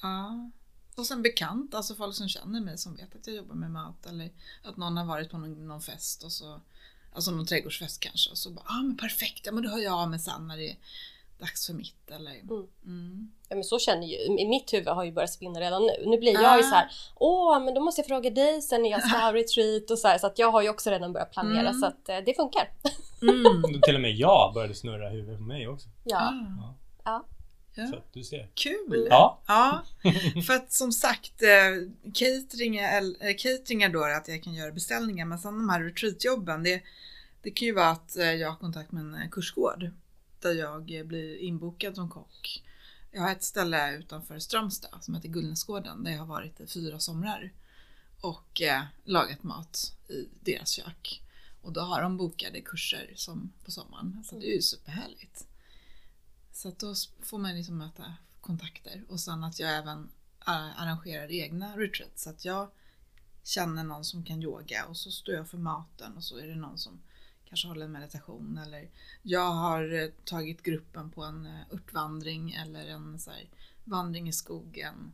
[0.01, 0.51] Ja.
[0.95, 4.05] Och sen bekant, alltså folk som känner mig som vet att jag jobbar med mat
[4.05, 4.31] eller
[4.63, 6.61] att någon har varit på någon, någon fest och så
[7.11, 9.93] Alltså någon trädgårdsfest kanske och så bara, ah men perfekt, ja men då hör jag
[9.93, 10.77] av mig sen när det är
[11.39, 12.67] dags för mitt eller Mm.
[12.85, 13.31] mm.
[13.49, 16.09] Ja, men så känner ju, i mitt huvud har ju börjat spinna redan nu.
[16.09, 16.69] Nu blir jag ju Ah.
[16.69, 19.91] så här, åh men då måste jag fråga dig sen när jag ska ha retreat
[19.91, 21.73] och så här, så att jag har ju också redan börjat planera Mm.
[21.73, 22.69] så att eh, det funkar.
[23.21, 23.81] Mm.
[23.81, 25.87] Till och med jag började snurra huvudet på mig också.
[26.03, 26.17] Ja.
[26.19, 26.73] Ah.
[27.05, 27.25] Ja.
[27.75, 27.87] Ja.
[27.87, 28.49] Så att du ser.
[28.53, 29.07] Kul!
[29.09, 29.41] Ja.
[29.47, 29.81] Ja,
[30.47, 34.71] för att som sagt, eh, catering, är- eh, catering är då att jag kan göra
[34.71, 36.81] beställningar, men sen de här retreatjobben, det,
[37.41, 39.89] det kan ju vara att jag har kontakt med en kursgård
[40.41, 42.63] där jag blir inbokad som kock.
[43.11, 46.99] Jag har ett ställe utanför Strömstad som heter Gullnäsgården där jag har varit i fyra
[46.99, 47.53] somrar
[48.21, 51.21] och eh, lagat mat i deras kök.
[51.61, 55.47] Och då har de bokade kurser som på sommaren, så det är ju superhärligt.
[56.51, 60.09] Så att då får man liksom möta kontakter och sen att jag även
[60.45, 62.23] arrangerar egna retreats.
[62.23, 62.71] Så att jag
[63.43, 66.55] känner någon som kan yoga och så står jag för maten och så är det
[66.55, 67.01] någon som
[67.49, 68.89] kanske håller en meditation eller
[69.23, 73.31] jag har eh, tagit gruppen på en eh, örtvandring eller en så
[73.83, 75.13] vandring i skogen.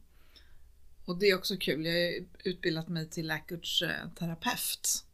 [1.05, 5.05] Och det är också kul, jag har utbildat mig till läkarterapeut.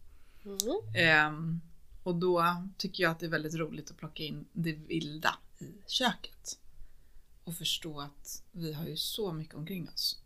[0.45, 0.95] Mm.
[0.95, 1.61] Ehm,
[2.03, 5.67] och då tycker jag att det är väldigt roligt att plocka in det vilda i
[5.87, 6.59] köket.
[7.43, 10.19] Och förstå att vi har ju så mycket omkring oss.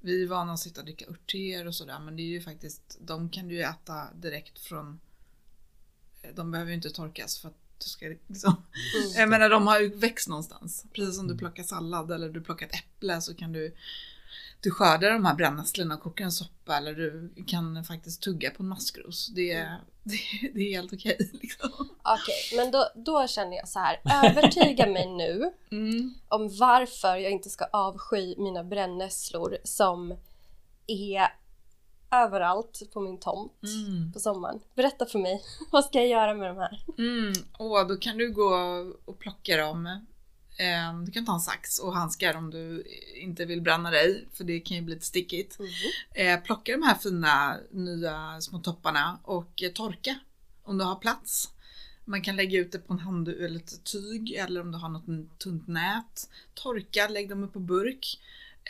[0.00, 2.98] Vi är vana att sitta och dricka örttéer och sådär men det är ju faktiskt,
[3.00, 5.00] de kan du ju äta direkt från
[6.34, 8.56] de behöver ju inte torkas för att du ska liksom
[8.96, 9.12] Mm.
[9.16, 10.84] jag menar de har ju växt någonstans.
[10.92, 13.74] Precis som du plockar sallad eller du plockar ett äpple så kan du
[14.62, 18.62] du skördar de här brännässlorna och kokar en soppa eller du kan faktiskt tugga på
[18.62, 19.26] en maskros.
[19.34, 20.18] Det är, det,
[20.54, 21.30] det är helt okej.
[21.32, 21.70] liksom.
[22.02, 24.00] Okej, men då, då känner jag så här.
[24.24, 26.14] Övertyga mig nu Mm.
[26.28, 30.14] om varför jag inte ska avsky mina brännässlor som
[30.86, 31.28] är
[32.10, 34.12] överallt på min tomt Mm.
[34.12, 34.60] på sommaren.
[34.74, 35.42] Berätta för mig,
[35.72, 36.84] vad ska jag göra med de här?
[36.98, 37.32] Mm.
[37.58, 38.54] Åh, då kan du gå
[39.04, 39.86] och plocka dem.
[40.58, 42.84] Eh, Du kan ta en sax och handskar om du
[43.22, 45.58] inte vill bränna dig, för det kan ju bli lite stickigt.
[46.14, 50.18] Eh, Plocka de här fina nya små topparna och eh, torka
[50.64, 51.48] om du har plats.
[52.04, 54.88] Man kan lägga ut det på en handduk eller ett tyg eller om du har
[54.88, 56.28] något tunt nät.
[56.54, 58.20] Torka, lägg dem upp på burk.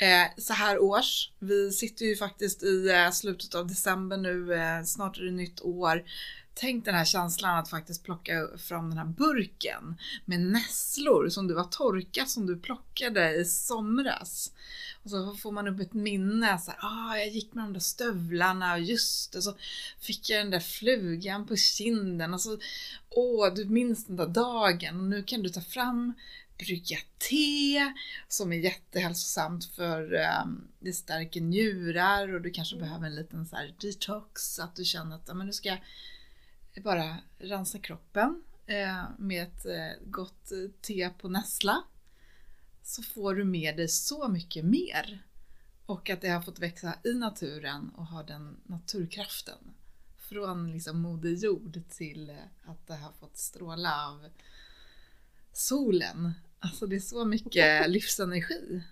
[0.01, 4.83] Eh, så här års, vi sitter ju faktiskt i eh, slutet av december nu, eh,
[4.85, 6.05] snart är det nytt år.
[6.55, 11.57] Tänk den här känslan att faktiskt plocka fram den här burken med nässlor som du
[11.57, 14.53] har torkat som du plockade i somras.
[15.03, 17.81] Och så får man upp ett minne, så här, ah, jag gick med de där
[17.81, 19.57] stövlarna och just det, så
[20.01, 22.59] fick jag den där flugan på kinden och så,
[23.11, 26.15] åh, du minns den där dagen och nu kan du ta fram
[26.65, 27.93] brygga te
[28.29, 33.57] som är jättehälsosamt för um, det stärker njurar och du kanske behöver en liten så
[33.57, 35.77] här detox, att du känner att men du ska
[36.83, 41.83] bara rensa kroppen eh, med ett eh, gott eh, te på nässla
[42.83, 45.27] så får du med dig så mycket mer.
[45.87, 49.75] Och att det har fått växa i naturen och har den naturkraften.
[50.19, 54.29] Från liksom moder jord till eh, att det har fått stråla av
[55.53, 56.33] solen.
[56.61, 58.83] Alltså det är så mycket livsenergi.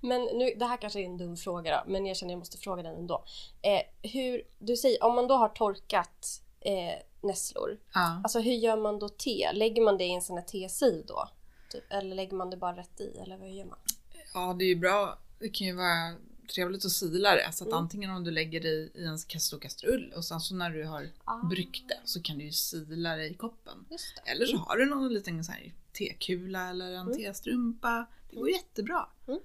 [0.00, 2.58] Men nu, det här kanske är en dum fråga då, men jag känner jag måste
[2.58, 3.24] fråga den ändå.
[3.62, 8.20] Eh, hur, du säger, om man då har torkat eh, nässlor, Ja.
[8.24, 9.52] alltså hur gör man då te?
[9.52, 11.28] Lägger man det i en sån här tesil då?
[11.70, 13.78] Typ, eller lägger man det bara rätt i, eller vad gör man?
[14.34, 15.18] ja, det är ju bra.
[15.38, 16.14] Det kan ju vara
[16.54, 17.52] trevligt att sila det.
[17.52, 17.78] Så att Mm.
[17.82, 20.84] antingen om du lägger det i i en stor kastrull och sen så när du
[20.84, 21.36] har Ah.
[21.46, 23.84] bryggt det så kan du ju sila det i koppen.
[23.88, 24.30] Det.
[24.30, 27.16] Eller så har du någon liten så här tekula eller en Mm.
[27.18, 28.06] testrumpa.
[28.30, 29.08] Det går jättebra.
[29.28, 29.40] Mm.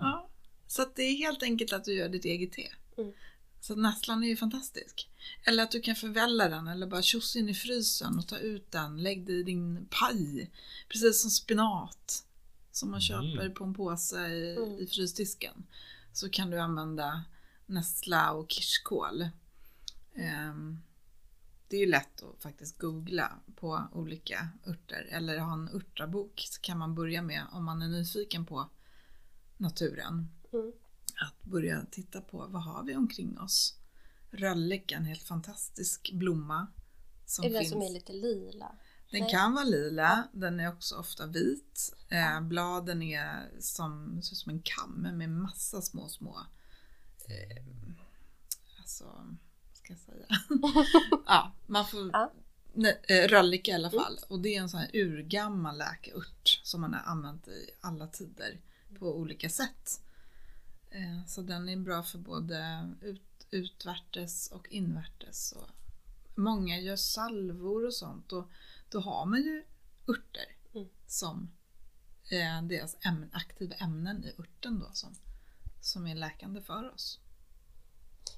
[0.00, 0.28] Ja.
[0.66, 2.68] Så att det är helt enkelt att du gör ditt eget te.
[2.98, 3.12] Mm.
[3.60, 5.08] Så att nässlan är ju fantastisk.
[5.44, 8.70] Eller att du kan förvälla den eller bara tjossa in i frysen och ta ut
[8.72, 9.02] den.
[9.02, 10.50] Lägg det i din paj.
[10.88, 12.24] Precis som spenat.
[12.72, 13.36] Som man Mm.
[13.36, 14.78] köper på en påse i, Mm.
[14.78, 15.66] i frysdisken.
[16.12, 17.24] Så kan du använda
[17.66, 19.28] nässla och kirskål.
[20.14, 20.78] Ehm,
[21.68, 26.60] det är ju lätt att faktiskt googla på olika örter eller ha en örtabok så
[26.60, 28.70] kan man börja med om man är nyfiken på
[29.56, 30.28] naturen.
[30.52, 30.72] Mm.
[31.26, 33.74] Att börja titta på vad har vi omkring oss.
[34.30, 36.66] Röllek är en helt fantastisk blomma.
[37.26, 37.72] Som är det finns.
[37.72, 38.74] som är lite lila?
[39.10, 39.30] Den Nej.
[39.30, 41.94] kan vara lila, den är också ofta vit.
[42.08, 46.38] Eh, bladen är som, som en kam med massa små, små
[47.28, 47.64] eh,
[48.78, 49.36] alltså,
[49.86, 50.26] ska jag säga?
[51.26, 52.32] ja, man får Ja.
[52.72, 54.18] Nej, eh, röllika i alla fall.
[54.28, 58.60] Och det är en sån här urgammal läkeört som man har använt i alla tider
[58.98, 60.00] på olika sätt.
[60.90, 65.52] Eh, så den är bra för både ut, utvärtes och invärtes.
[65.52, 65.68] Och
[66.34, 68.50] många gör salvor och sånt och
[68.90, 69.64] då har man ju
[70.08, 70.88] örter Mm.
[71.06, 71.50] som
[72.30, 75.14] eh, deras ämnen, aktiva ämnen i örten då som,
[75.80, 77.20] som är läkande för oss.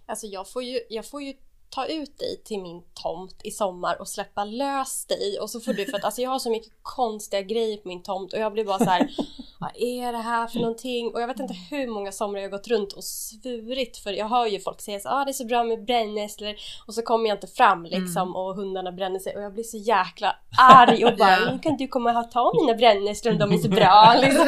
[0.09, 1.35] Alltså jag får ju, jag får ju
[1.71, 5.73] ta ut dig till min tomt i sommar och släppa lös dig och så får
[5.73, 8.53] du för att alltså jag har så mycket konstiga grejer på min tomt och jag
[8.53, 9.11] blir bara så här
[9.61, 11.15] vad är det här för någonting?
[11.15, 14.47] Och jag vet inte hur många somrar jag gått runt och svurit för jag hör
[14.47, 16.55] ju folk säga så ah, det är så bra med brännässlor
[16.87, 19.77] och så kommer jag inte fram liksom och hundarna bränner sig och jag blir så
[19.77, 23.59] jäkla arg och bara nu kan du komma och ta mina brännässlor om de är
[23.59, 24.47] så bra liksom.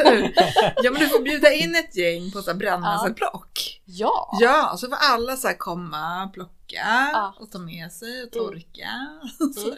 [0.83, 3.81] ja men du får bjuda in ett gäng på så brännässelplock.
[3.85, 4.29] Ja!
[4.39, 7.33] Ja, så får alla så här komma, plocka Ja.
[7.39, 8.89] och ta med sig och torka.
[9.55, 9.75] Så-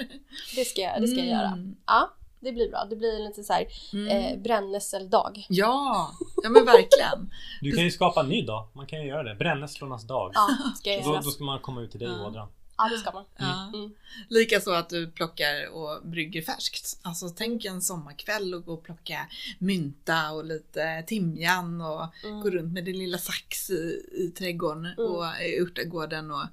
[0.55, 1.47] Det ska jag, det ska jag göra.
[1.47, 1.75] Mm.
[1.85, 2.85] Ja, det blir bra.
[2.89, 4.07] Det blir lite så här Mm.
[4.07, 5.45] eh, brännässeldag.
[5.49, 6.11] Ja,
[6.43, 7.29] ja men verkligen.
[7.61, 8.67] Du kan ju skapa en ny dag.
[8.73, 9.35] Man kan ju göra det.
[9.35, 10.31] Brännässlornas dag.
[10.33, 11.21] Ja, ska jag Då, göra.
[11.21, 12.27] då ska man komma ut till dig Ja.
[12.27, 12.47] Ådran.
[12.83, 13.25] Ja, det ska man.
[13.37, 13.71] Ja.
[13.73, 13.93] Mm.
[14.29, 16.99] Likaså att du plockar och brygger färskt.
[17.01, 19.27] Alltså tänk en sommarkväll och gå och plocka
[19.59, 22.41] mynta och lite timjan och Mm.
[22.41, 26.43] gå runt med din lilla sax i, i trädgården och i örtagården och,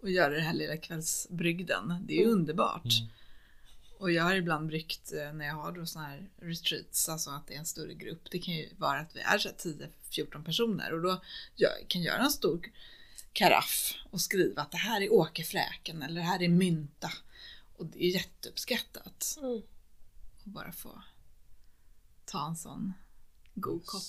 [0.00, 1.94] och göra det här lilla kvällsbrygden.
[2.06, 2.34] Det är ju Mm.
[2.38, 2.84] underbart.
[2.84, 3.08] Mm.
[3.98, 7.46] Och jag har ibland bryggt eh, när jag har då såna här retreats, alltså att
[7.46, 8.30] det är en större grupp.
[8.30, 9.56] Det kan ju vara att vi är så här
[10.10, 11.20] 10-14 personer och då
[11.56, 12.60] jag kan jag göra en stor
[13.36, 17.10] karaff och skriva att det här är åkerfräken eller det här är mynta.
[17.76, 19.58] Och det är jätteuppskattat Mm.
[20.38, 21.02] att bara få
[22.24, 22.92] ta en sån
[23.54, 24.02] god kopp.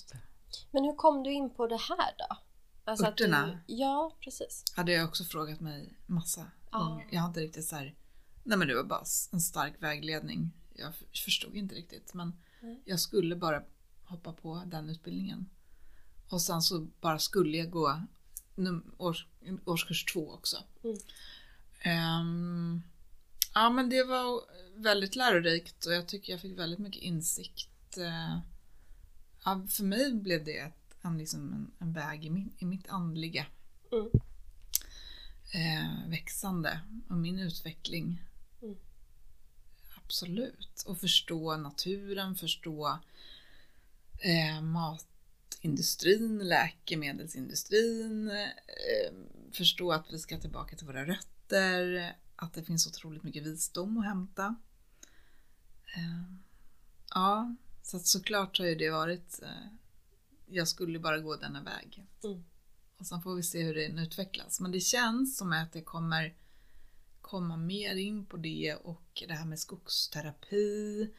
[0.72, 2.38] Men hur kom du in på det här då?
[2.86, 3.48] Alltså att Örterna?
[3.68, 4.64] Du, ja, precis.
[4.76, 6.78] Har jag också frågat mig massa Ja.
[6.80, 7.08] gånger.
[7.12, 7.96] Jag har inte riktigt så här,
[8.44, 10.52] nej men det var bara en stark vägledning.
[10.76, 10.94] Jag
[11.26, 12.82] förstod inte riktigt men Nej.
[12.86, 13.64] jag skulle bara
[14.06, 15.50] hoppa på den utbildningen.
[16.30, 18.02] Och sen så bara skulle jag gå
[18.98, 19.26] års,
[19.66, 20.58] årskurs två också.
[20.84, 20.98] Mm.
[21.82, 22.82] Ehm,
[23.54, 24.42] ja men det var
[24.76, 27.98] väldigt lärorikt och jag tycker jag fick väldigt mycket insikt.
[27.98, 28.40] Eh,
[29.46, 32.90] ja, för mig blev det ett, en, liksom en, en väg i, min, i mitt
[32.90, 33.46] andliga
[33.92, 34.10] Mm.
[35.54, 38.22] eh, växande och min utveckling.
[38.62, 38.76] Mm.
[40.06, 40.84] Absolut.
[40.86, 43.00] Och förstå naturen, förstå
[44.20, 44.62] eh,
[45.68, 49.14] matindustrin, läkemedelsindustrin, eh,
[49.52, 54.06] förstå att vi ska tillbaka till våra rötter, att det finns otroligt mycket visdom att
[54.06, 54.56] hämta.
[55.96, 56.34] Eh,
[57.10, 59.68] ja, så att såklart har ju det varit, eh,
[60.46, 62.06] jag skulle bara gå denna väg.
[62.24, 62.44] Mm.
[62.98, 64.60] Och sen får vi se hur den utvecklas.
[64.60, 66.36] Men det känns som att det kommer
[67.22, 71.10] komma mer in på det och det här med skogsterapi.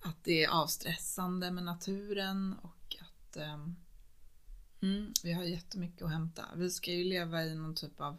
[0.00, 3.76] Att det är avstressande med naturen och att ehm,
[4.84, 6.48] mm, vi har jättemycket att hämta.
[6.56, 8.16] Vi ska ju leva i någon typ av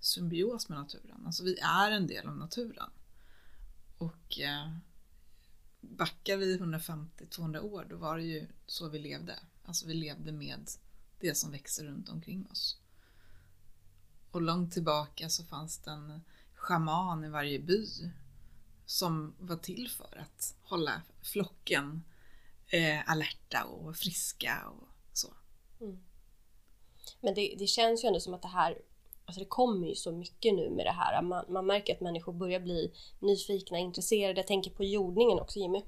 [0.00, 1.26] symbios med naturen.
[1.26, 2.90] Alltså vi är en del av naturen.
[3.98, 4.76] Och eh,
[5.80, 9.38] backar vi 150-200 år då var det ju så vi levde.
[9.64, 10.70] Alltså vi levde med
[11.20, 12.78] det som växer runt omkring oss.
[14.30, 16.20] Och långt tillbaka så fanns det en
[16.54, 17.86] schaman i varje by
[18.86, 22.04] som var till för att hålla flocken
[22.66, 24.91] eh, alerta och friska och
[25.90, 25.98] så.
[27.20, 28.78] Men det, det känns ju ändå som att det här,
[29.26, 31.22] alltså det kommer ju så mycket nu med det här.
[31.22, 34.40] Man, man märker att människor börjar bli nyfikna, intresserade.
[34.40, 35.82] Jag tänker på jordningen också Jimmy.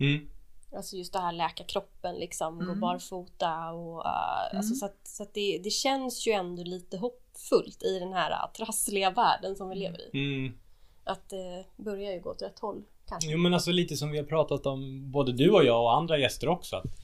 [0.00, 0.28] Mm.
[0.76, 2.80] Alltså just det här läka kroppen liksom, gå Mm.
[2.80, 4.74] barfota och uh, alltså Mm.
[4.74, 8.52] så att, så att det, det känns ju ändå lite hoppfullt i den här uh,
[8.52, 10.18] trassliga världen som vi lever i.
[10.18, 10.58] Mm.
[11.04, 13.30] Att det börjar ju gå åt rätt håll kanske.
[13.30, 16.18] Jo men alltså lite som vi har pratat om både du och jag och andra
[16.18, 16.76] gäster också.
[16.76, 16.99] Att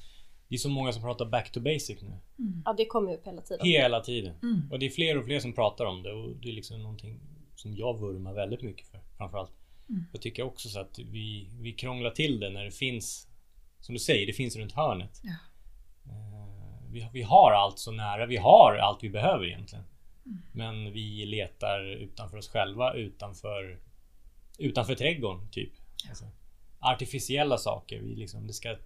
[0.48, 2.16] det är så många som pratar back to basic nu.
[2.64, 3.66] Ja, det kommer ju upp hela tiden.
[3.66, 4.34] Hela tiden.
[4.42, 4.72] Mm.
[4.72, 7.20] Och det är fler och fler som pratar om det och det är liksom någonting
[7.54, 9.52] som jag vurmar väldigt mycket för framförallt.
[9.88, 10.04] Mm.
[10.12, 13.28] Jag tycker också så att vi, vi krånglar till det när det finns
[13.80, 15.20] Som du säger, det finns runt hörnet.
[15.22, 15.30] Ja.
[16.12, 19.84] Eh, Vi, vi har allt så nära, vi har allt vi behöver egentligen.
[20.52, 23.80] Men vi letar utanför oss själva, utanför
[24.58, 25.72] Utanför trädgården typ.
[26.08, 26.24] Alltså,
[26.78, 28.76] artificiella saker, vi liksom, det ska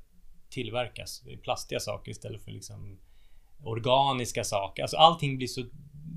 [0.51, 1.23] tillverkas.
[1.43, 2.99] Plastiga saker istället för liksom
[3.65, 4.83] organiska saker.
[4.83, 5.65] Alltså allting blir så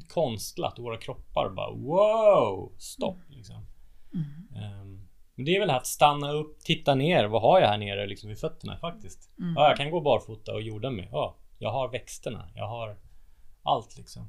[0.08, 3.66] konstlat och våra kroppar bara wow, stopp liksom.
[4.14, 4.64] Mm.
[4.64, 7.26] Ehm, men det är väl att stanna upp, titta ner.
[7.26, 9.30] Vad har jag här nere liksom vid fötterna faktiskt?
[9.40, 9.54] Mm.
[9.56, 11.10] Ja, jag kan gå barfota och jorda mig.
[11.12, 12.50] Ja, jag har växterna.
[12.56, 12.98] Jag har
[13.64, 14.28] allt liksom.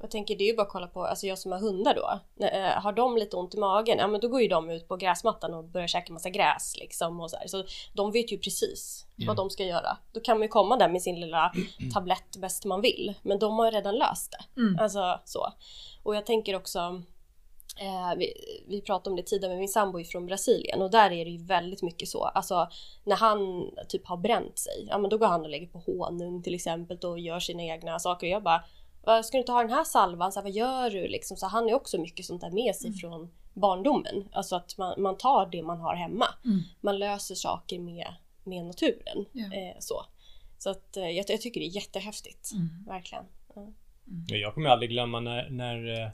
[0.00, 2.20] Jag tänker det är ju bara att kolla på, alltså jag som har hundar då.
[2.46, 4.96] Eh, har de lite ont i magen, ja men då går ju de ut på
[4.96, 7.46] gräsmattan och börjar käka massa gräs liksom och så här.
[7.46, 7.64] Så
[7.94, 9.24] de vet ju precis Ja.
[9.28, 9.96] vad de ska göra.
[10.12, 11.52] Då kan man ju komma där med sin lilla
[11.94, 13.14] tablett bäst man vill.
[13.22, 14.60] Men de har ju redan löst det.
[14.60, 14.78] Mm.
[14.80, 15.52] Alltså så.
[16.02, 17.02] Och jag tänker också
[17.80, 18.32] Eh, vi,
[18.68, 21.30] vi pratade om det tidigare med min sambo är från Brasilien och där är det
[21.30, 22.24] ju väldigt mycket så.
[22.24, 22.68] Alltså
[23.04, 26.42] när han typ har bränt sig, ja men då går han och lägger på honung
[26.42, 28.26] till exempel och gör sina egna saker.
[28.26, 28.62] Och jag bara, "Vad,
[29.24, 30.32] ska du inte ha den här salvan?
[30.32, 31.08] Så här, vad gör du?
[31.08, 34.28] Liksom, så han är också mycket sånt där med sig från barndomen.
[34.32, 36.26] Alltså att man, man tar det man har hemma.
[36.44, 36.60] Mm.
[36.80, 39.24] Man löser saker med, med naturen.
[39.32, 39.44] Ja.
[39.44, 40.04] Eh, så
[40.62, 42.52] så att, eh, jag, jag tycker det är jättehäftigt.
[42.52, 42.84] Mm.
[42.86, 43.24] Verkligen.
[43.54, 43.72] Ja.
[44.26, 46.10] Ja, Jag kommer aldrig glömma när, när, eh,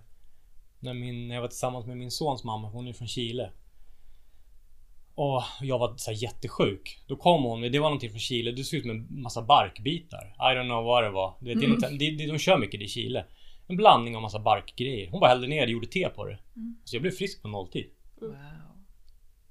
[0.81, 2.68] när, min, när jag var tillsammans med min sons mamma.
[2.68, 3.51] Hon är från Chile.
[5.20, 6.98] Och jag var så jättesjuk.
[7.07, 8.52] Då kom hon det var någonting från Chile.
[8.52, 10.35] Det såg ut som en massa barkbitar.
[10.38, 11.35] I don't know vad det var.
[11.40, 11.98] Är Mm.
[11.98, 13.24] det, det, de kör mycket i Chile.
[13.68, 15.09] En blandning av massa barkgrejer.
[15.11, 16.38] Hon bara hällde ner det och gjorde te på det.
[16.57, 16.76] Mm.
[16.85, 17.87] Så jag blev frisk på nolltid.
[18.20, 18.37] Wow.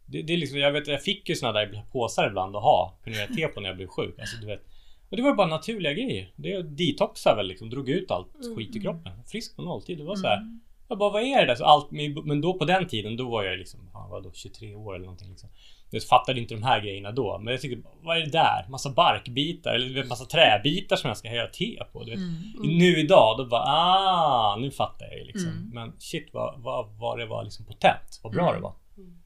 [0.05, 2.99] Det, det är liksom, jag vet, jag fick ju såna där påsar ibland att ha.
[3.03, 4.19] Kunde göra te på när jag blev sjuk.
[4.19, 4.63] Alltså, du vet.
[5.09, 6.33] Och det var bara naturliga grejer.
[6.35, 8.55] Det detoxade väl liksom, drog ut allt Mm.
[8.57, 9.11] skit i kroppen.
[9.31, 9.97] Frisk på nolltid.
[9.97, 10.37] Det var så här.
[10.37, 10.59] Mm.
[10.87, 11.55] Jag bara, vad är det där?
[11.55, 11.91] Så allt,
[12.25, 15.29] men då på den tiden, då var jag liksom, fan, vadå, 23 år eller någonting
[15.29, 15.49] liksom.
[15.89, 17.39] Jag fattade inte de här grejerna då.
[17.39, 18.65] Men jag tyckte, vad är det där?
[18.69, 22.03] Massa barkbitar eller massa träbitar som jag ska göra te på.
[22.03, 22.19] Du vet.
[22.19, 22.77] Mm.
[22.77, 25.49] Nu idag, då bara, ah, nu fattar jag ju liksom.
[25.51, 25.69] Mm.
[25.73, 28.19] Men shit vad, vad, vad det var liksom potent.
[28.23, 28.55] Vad bra Mm.
[28.55, 28.75] det var.
[28.97, 29.17] Mm.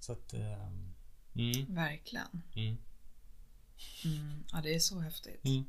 [0.00, 2.42] Så att, mm, Verkligen.
[2.56, 2.76] mm,
[4.04, 4.44] Mm.
[4.52, 5.44] Ja, det är så häftigt.
[5.44, 5.64] mm.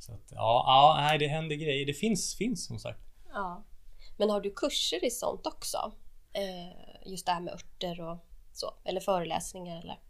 [0.00, 1.86] Så att, ja, ja, nej, det händer grejer.
[1.86, 3.00] Det finns, finns som sagt.
[3.32, 3.64] Ja.
[4.20, 5.92] Men har du kurser i sånt också?
[6.32, 8.74] Eh, just det här med örter och så?
[8.84, 10.00] Eller föreläsningar eller?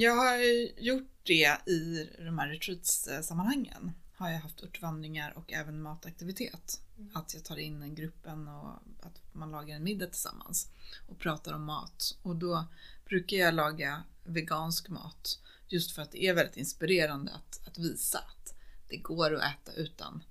[0.00, 0.36] Jag har
[0.80, 3.92] gjort det i de här retreats-sammanhangen.
[4.16, 6.80] Har jag haft örtvandringar och även mataktivitet.
[6.98, 7.10] Mm.
[7.14, 8.70] Att jag tar in en gruppen och
[9.02, 10.70] att man lagar en middag tillsammans
[11.08, 12.18] och pratar om mat.
[12.22, 12.64] Och då
[13.04, 18.18] brukar jag laga vegansk mat just för att det är väldigt inspirerande att, att visa
[18.18, 18.54] att
[18.88, 20.22] det går att äta utan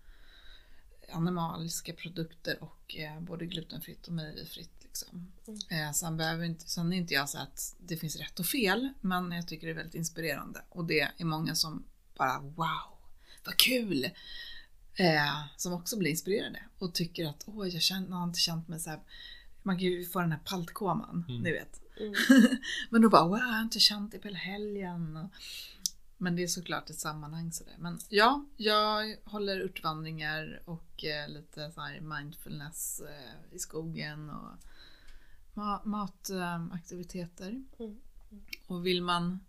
[1.13, 4.71] animaliska produkter och eh, både glutenfritt och mejerifritt.
[4.83, 5.31] Liksom.
[5.47, 5.59] Mm.
[5.69, 8.89] Eh, sen, behöver inte, sen är inte jag så att det finns rätt och fel,
[9.01, 10.61] men jag tycker det är väldigt inspirerande.
[10.69, 11.83] Och det är många som
[12.17, 12.97] bara wow,
[13.45, 14.05] vad kul!
[14.97, 18.79] Eh, som också blir inspirerade och tycker att åh, jag känner, har inte känt mig
[18.79, 18.99] så här.
[19.63, 21.41] Man kan ju få den här paltkoman, Mm.
[21.41, 21.81] ni vet.
[21.99, 22.13] Mm.
[22.89, 25.17] Men då bara wow, jag har inte känt det på hela helgen.
[25.17, 25.29] Och,
[26.17, 27.75] men det är såklart ett sammanhang sådär.
[27.80, 34.51] Men ja, jag håller urtvandringar och eh, lite så här mindfulness eh, i skogen och
[35.54, 37.63] ma- mataktiviteter.
[37.80, 37.99] Mm.
[38.67, 39.39] Och vill man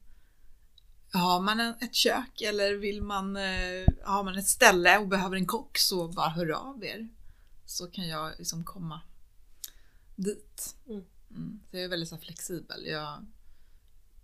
[1.12, 5.36] har man en, ett kök eller vill man eh, har man ett ställe och behöver
[5.36, 7.08] en kock så bara hör av er.
[7.66, 9.00] Så kan jag liksom komma
[10.16, 10.76] dit.
[10.86, 11.04] Mm.
[11.30, 11.60] Mm.
[11.70, 12.86] Så jag är väldigt så flexibel.
[12.86, 13.26] Jag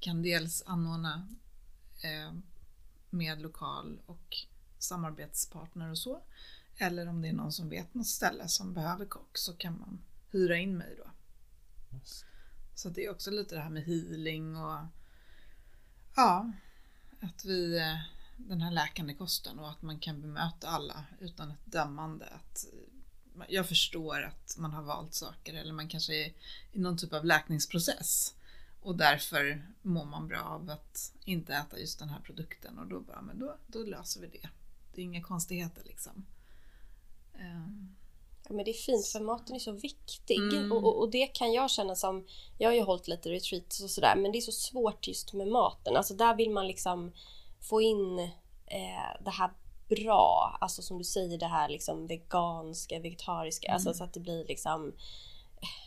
[0.01, 1.29] kan dels anordna
[3.11, 4.37] med lokal och
[4.79, 6.23] samarbetspartner och så.
[6.77, 10.03] Eller om det är någon som vet något ställe som behöver kock så kan man
[10.31, 11.11] hyra in mig då.
[12.75, 14.79] Så det är också lite det här med healing och
[16.17, 16.53] ja,
[17.21, 17.99] att vi eh,
[18.37, 22.27] den här läkande kosten och att man kan bemöta alla utan ett dömande.
[22.27, 26.33] Att eh, jag förstår att man har valt saker eller man kanske är
[26.73, 28.35] i någon typ av läkningsprocess
[28.83, 33.01] och därför mår man bra av att inte äta just den här produkten och då
[33.01, 34.49] bara, men då, då löser vi det.
[34.95, 36.27] Det är inga konstigheter liksom.
[37.39, 37.95] Ehm,
[38.49, 40.73] Ja, men det är fint för maten är så viktig Mm.
[40.73, 42.27] och, och, och det kan jag känna som,
[42.59, 45.49] jag har ju hållit lite retreats och sådär men det är så svårt just med
[45.49, 45.97] maten.
[45.97, 47.13] Alltså där vill man liksom
[47.61, 48.19] få in
[48.67, 49.51] eh, det här
[49.89, 53.99] bra, alltså som du säger det här liksom veganska, vegetariska, alltså Mm.
[53.99, 54.93] så att det blir liksom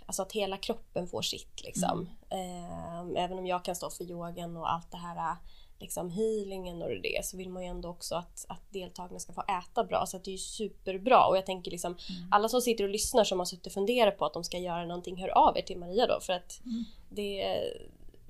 [0.05, 2.09] Alltså att hela kroppen får sitt liksom.
[2.29, 5.35] Eh, även om jag kan stå för yogan och allt det här
[5.79, 9.41] liksom healingen och det så vill man ju ändå också att, att deltagarna ska få
[9.41, 12.27] äta bra så att det är ju superbra och jag tänker liksom Mm.
[12.31, 14.85] alla som sitter och lyssnar som har suttit och funderat på att de ska göra
[14.85, 16.83] någonting hör av er till Maria då för att Mm.
[17.09, 17.57] det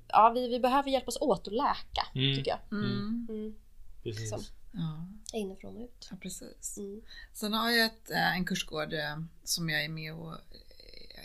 [0.08, 2.36] ja vi, vi behöver hjälpas åt att läka Mm.
[2.36, 2.78] tycker jag.
[2.78, 3.26] Mm.
[3.30, 3.56] Mm.
[4.02, 4.30] Precis.
[4.30, 4.40] Som.
[4.72, 5.06] Ja,
[5.38, 6.08] Inifrån och ut.
[6.10, 6.78] ja, precis.
[6.78, 7.02] Mm.
[7.34, 10.34] Sen har jag ett, eh, en kursgård eh, som jag är med och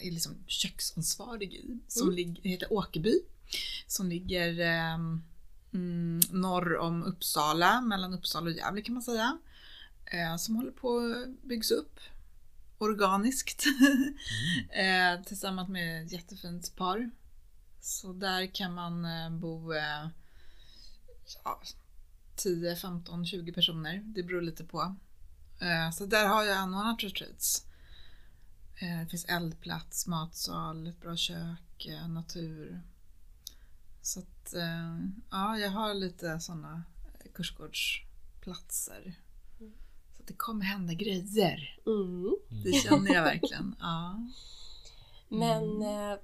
[0.07, 1.79] är liksom köksansvarig i.
[1.87, 2.15] Som Mm.
[2.15, 3.19] ligger, heter Åkerby.
[3.87, 4.93] Som ligger eh,
[5.73, 9.37] mm, norr om Uppsala, mellan Uppsala och Gävle kan man säga.
[10.05, 11.99] Eh, som håller på att byggs upp
[12.77, 13.65] organiskt.
[14.69, 17.11] eh, tillsammans med ett jättefint par.
[17.81, 21.61] Så där kan man eh, bo ja,
[22.35, 24.01] 10, 15, 20 personer.
[24.05, 24.95] Det beror lite på.
[25.93, 27.65] Så där har jag anordnat retreats.
[28.81, 32.81] Eh, Det finns eldplats, matsal, ett bra kök, eh, natur.
[34.01, 34.97] Så att, eh,
[35.31, 36.83] ja, jag har lite sådana
[37.33, 39.15] kursgårdsplatser.
[39.59, 39.73] Mm.
[40.17, 41.79] Så det kommer hända grejer.
[41.85, 42.35] Mm.
[42.63, 43.75] Det känner jag verkligen.
[43.79, 44.27] Ja.
[45.29, 45.81] Men Mm.
[46.11, 46.17] eh,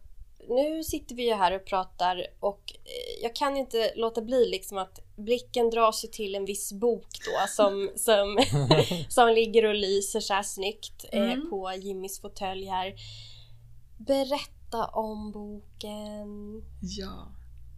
[0.50, 4.78] nu sitter vi ju här och pratar och eh, jag kan inte låta bli liksom
[4.78, 8.38] att blicken dras ju till en viss bok då som, som,
[9.10, 11.50] som ligger och lyser så här snyggt eh, Mm.
[11.50, 12.93] på Jimmys fåtölj här.
[13.97, 16.62] Berätta om boken.
[16.82, 17.32] ja.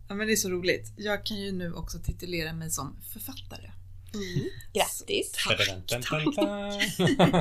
[0.10, 0.94] Ja men det är så roligt.
[0.98, 3.72] Jag kan ju nu också titulera mig som författare.
[4.74, 5.32] Grattis!
[5.32, 7.36] Ta-da-dun-dun-dun-dun.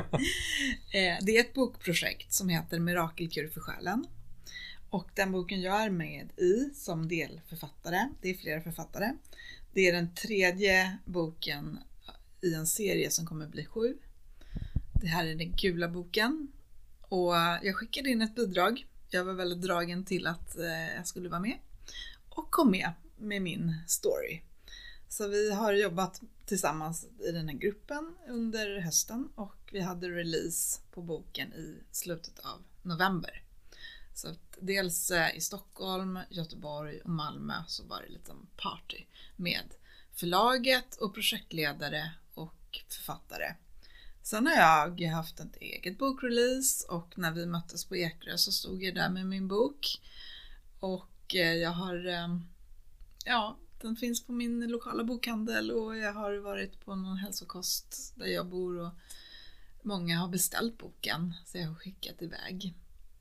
[0.92, 4.06] Eh, Det är ett bokprojekt som heter Mirakelkur för själen.
[4.90, 9.12] Och den boken jag är med i som delförfattare, det är flera författare.
[9.72, 11.78] Det är den tredje boken
[12.42, 13.96] i en serie som kommer bli sju.
[15.00, 16.52] Det här är den gula boken.
[17.00, 18.86] Och jag skickade in ett bidrag.
[19.10, 21.58] Jag var väldigt dragen till att eh, jag skulle vara med.
[22.28, 24.42] Och kom med med min story.
[25.08, 30.80] Så vi har jobbat tillsammans i den här gruppen under hösten och vi hade release
[30.90, 33.42] på boken i slutet av november.
[34.18, 39.04] Så att dels eh, i Stockholm, Göteborg och Malmö så var det liksom party
[39.36, 39.74] med
[40.12, 43.54] förlaget och projektledare och författare.
[44.22, 48.82] Sen har jag haft ett eget bokrelease och när vi möttes på Ekerö så stod
[48.82, 49.86] jag där med min bok.
[50.80, 52.38] Och eh, jag har, eh,
[53.24, 58.26] ja, den finns på min lokala bokhandel och jag har varit på någon hälsokost där
[58.26, 58.92] jag bor och
[59.82, 62.74] många har beställt boken så jag har skickat iväg.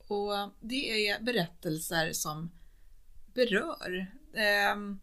[0.08, 2.50] Och det är berättelser som
[3.34, 4.06] berör.
[4.34, 4.98] Ehm,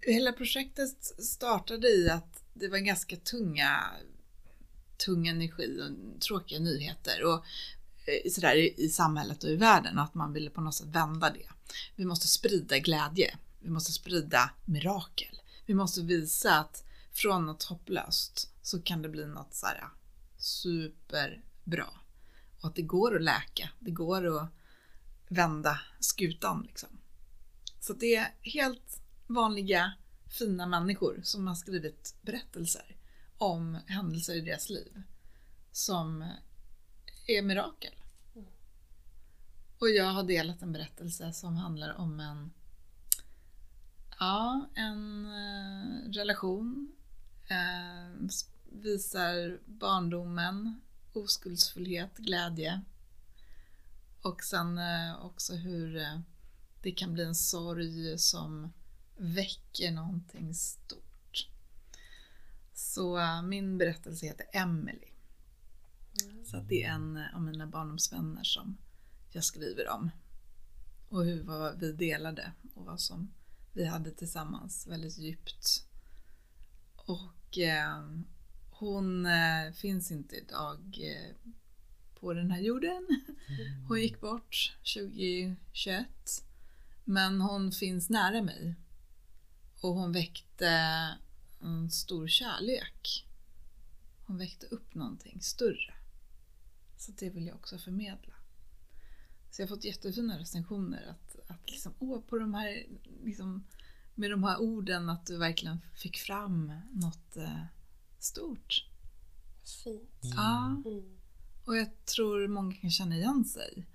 [0.00, 3.84] hela projektet startade i att det var ganska tunga,
[4.96, 7.44] tung energi och tråkiga nyheter och
[8.06, 10.86] eh, sådär i, i samhället och i världen och att man ville på något sätt
[10.86, 11.48] vända det.
[11.96, 13.36] Vi måste sprida glädje.
[13.60, 15.40] Vi måste sprida mirakel.
[15.66, 19.88] Vi måste visa att från något hopplöst så kan det bli något så här
[20.38, 21.86] superbra.
[22.64, 24.48] Och att det går att läka, det går att
[25.28, 26.88] vända skutan liksom.
[27.80, 29.92] Så det är helt vanliga
[30.38, 32.96] fina människor som har skrivit berättelser
[33.38, 35.02] om händelser i deras liv
[35.72, 36.22] som
[37.26, 37.94] är mirakel.
[39.78, 42.52] Och jag har delat en berättelse som handlar om en
[44.18, 46.92] Ja, en eh, relation.
[47.48, 48.28] Eh,
[48.64, 50.80] visar barndomen,
[51.16, 52.80] oskuldsfullhet, glädje.
[54.22, 56.20] Och sen eh, också hur eh,
[56.82, 58.72] det kan bli en sorg som
[59.16, 61.48] väcker någonting stort.
[62.72, 65.08] Så eh, min berättelse heter Emily.
[66.44, 68.76] Så att det är en av mina barndomsvänner som
[69.30, 70.10] jag skriver om.
[71.08, 73.30] Och hur vad vi delade och vad som
[73.72, 75.86] vi hade tillsammans väldigt djupt.
[76.96, 78.08] Och eh,
[78.84, 81.50] hon eh, finns inte idag eh,
[82.20, 83.06] på den här jorden.
[83.88, 86.06] Hon gick bort 2021.
[87.04, 88.74] Men hon finns nära mig.
[89.80, 90.68] Och hon väckte
[91.60, 93.26] en stor kärlek.
[94.26, 95.94] Hon väckte upp någonting större.
[96.96, 98.34] Så det vill jag också förmedla.
[99.50, 102.86] Så jag har fått jättefina recensioner att, att liksom, åh, på de här,
[103.24, 103.64] liksom,
[104.14, 107.64] med de här orden att du verkligen fick fram något eh,
[108.24, 108.86] stort.
[109.84, 110.10] Fint.
[110.36, 111.16] Ja, Mm.
[111.64, 113.86] och jag tror många kan känna igen sig.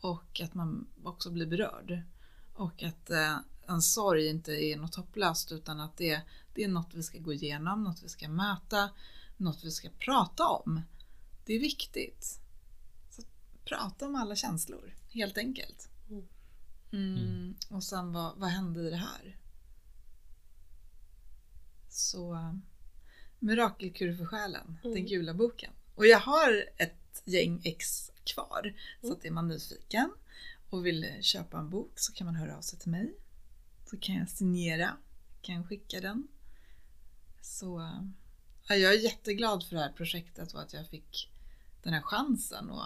[0.00, 2.02] Och att man också blir berörd.
[2.54, 6.22] Och att eh, en sorg inte är något hopplöst utan att det,
[6.54, 8.90] det är något vi ska gå igenom, något vi ska möta,
[9.36, 10.80] något vi ska prata om.
[11.44, 12.40] Det är viktigt.
[13.10, 13.22] Så
[13.64, 15.88] prata om alla känslor, helt enkelt.
[16.10, 16.24] Mm.
[16.92, 19.36] Mm, och sen vad, vad hände i det här?
[21.88, 22.54] Så
[23.38, 24.94] Mirakelkur för själen, Mm.
[24.94, 25.72] den gula boken.
[25.94, 28.74] Och jag har ett gäng ex kvar.
[29.00, 29.18] Så Mm.
[29.18, 30.10] att är man nyfiken
[30.70, 33.14] och vill köpa en bok så kan man höra av sig till mig.
[33.90, 34.96] Så kan jag signera,
[35.42, 36.28] kan skicka den.
[37.42, 37.90] Så
[38.68, 41.30] ja, jag är jätteglad för det här projektet och att jag fick
[41.82, 42.70] den här chansen.
[42.70, 42.84] Och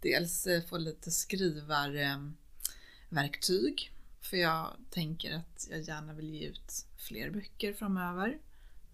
[0.00, 3.92] dels eh, få lite skrivarverktyg.
[4.20, 8.38] För jag tänker att jag gärna vill ge ut fler böcker framöver.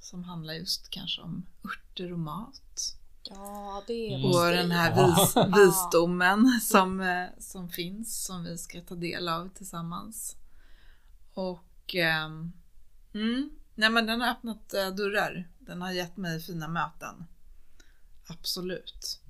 [0.05, 2.97] Som handlar just kanske om örter och mat.
[3.31, 4.21] Ja, det Mm.
[4.21, 9.29] måste Och den här vis, visdomen som, eh, som finns, som vi ska ta del
[9.29, 10.37] av tillsammans.
[11.35, 12.53] Och ehm,
[13.15, 15.49] mm, nej men den har öppnat eh, dörrar.
[15.59, 17.25] Den har gett mig fina möten.
[18.29, 19.21] Absolut.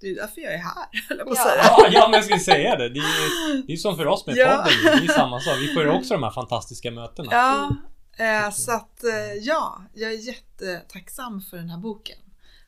[0.00, 1.44] Det är därför jag är här, jag på att Ja.
[1.44, 1.62] säga.
[1.64, 2.88] Ja, ja, men jag skulle säga det.
[2.88, 4.56] Det är ju det är som för oss med Ja.
[4.84, 4.98] podden.
[5.06, 5.56] Det är samma sak.
[5.60, 7.28] Vi får ju också de här fantastiska mötena.
[7.32, 7.76] Ja,
[8.20, 12.18] eh, så att eh, ja, jag är jättetacksam för den här boken.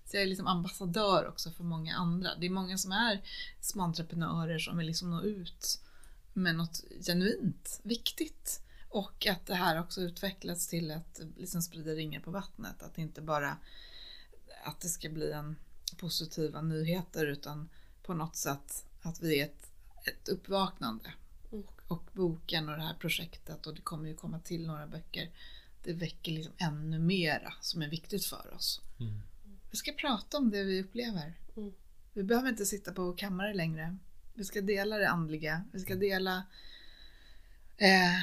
[0.04, 2.30] Så jag är liksom ambassadör också för många andra.
[2.40, 3.22] Det är många som är
[3.60, 5.80] små entreprenörer som vill liksom nå ut
[6.32, 8.60] med något genuint viktigt.
[8.88, 12.82] Och att det här också utvecklats till att liksom sprida ringar på vattnet.
[12.82, 13.56] Att det inte bara
[14.64, 15.56] att det ska bli en
[15.96, 17.68] positiva nyheter utan
[18.02, 19.70] på något sätt att vi är ett,
[20.04, 21.12] ett uppvaknande.
[21.92, 25.30] Och, boken och det här projektet och det kommer ju komma till några böcker.
[25.82, 28.80] Det väcker liksom ännu mera som är viktigt för oss.
[29.00, 29.20] Mm.
[29.70, 31.34] Vi ska prata om det vi upplever.
[31.56, 31.72] Mm.
[32.12, 33.96] Vi behöver inte sitta på kammare längre.
[34.34, 35.64] Vi ska dela det andliga.
[35.72, 36.42] Vi ska dela
[37.76, 38.18] eh,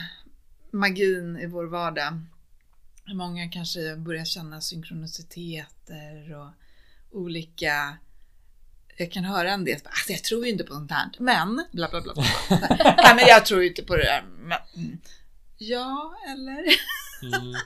[0.72, 2.22] magin i vår vardag.
[3.14, 6.50] Många kanske börjar känna synkroniciteter och
[7.12, 7.98] olika
[9.00, 11.90] jag kan höra en del, alltså jag tror ju inte på sånt här, men bla
[11.90, 12.14] bla bla.
[12.14, 12.24] bla.
[12.80, 14.24] Nej men jag tror ju inte på det där.
[14.38, 15.02] Men, mm.
[15.58, 16.64] Ja, eller?
[17.24, 17.54] Mm.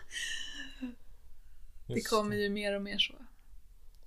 [1.87, 3.13] Det kommer ju mer och mer så.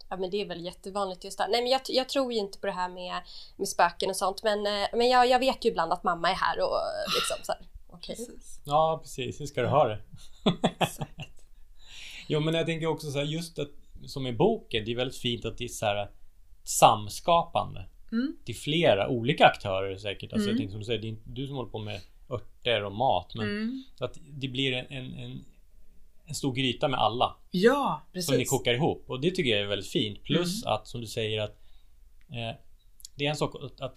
[0.09, 1.49] Ja men det är väl jättevanligt just där.
[1.49, 3.14] Nej men jag, jag tror ju inte på det här med,
[3.57, 6.35] med spöken och sånt men, eh, men jag, jag vet ju ibland att mamma är
[6.35, 7.66] här och eh, liksom så här.
[8.01, 8.61] Precis.
[8.64, 9.41] Ja, precis.
[9.41, 9.99] Hur ska du ha det?
[10.81, 11.11] Exakt.
[12.29, 13.70] Jo, men jag tänker också så här, just att
[14.07, 16.11] som i boken, det är väldigt fint att det är så här
[16.69, 17.85] samskapande.
[18.12, 18.37] Mm.
[18.47, 20.33] Är flera olika aktörer säkert.
[20.33, 20.59] Alltså jag Mm.
[20.59, 22.01] tänker som du säger, det är inte du som håller på med
[22.31, 23.35] örter och mat.
[23.35, 23.85] Men Mm.
[24.01, 25.45] att det blir en, en, en,
[26.27, 27.37] en stor gryta med alla.
[27.51, 28.51] Ja, Som ni precis.
[28.51, 29.05] kokar ihop.
[29.11, 30.23] Och det tycker jag är väldigt fint.
[30.23, 30.75] Plus Mm.
[30.75, 31.57] att som du säger att
[32.31, 32.57] eh,
[33.14, 33.97] Det är en sak att, att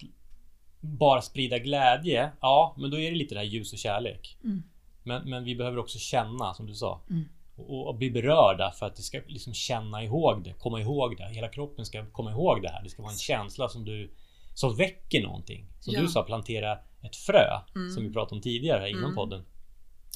[0.81, 2.31] bara sprida glädje.
[2.41, 4.37] Ja, men då är det lite det här ljus och kärlek.
[4.43, 4.63] Mm.
[5.03, 7.01] Men, men vi behöver också känna som du sa.
[7.67, 10.53] Och, och bli berörda för att det ska liksom känna ihåg det.
[10.53, 11.29] Komma ihåg det.
[11.33, 12.83] Hela kroppen ska komma ihåg det här.
[12.83, 14.11] Det ska vara en känsla som du
[14.53, 15.65] Som väcker någonting.
[15.79, 16.01] Som Ja.
[16.01, 17.59] du sa, plantera ett frö.
[17.75, 17.91] Mm.
[17.91, 19.15] Som vi pratade om tidigare här innan Mm.
[19.15, 19.45] podden.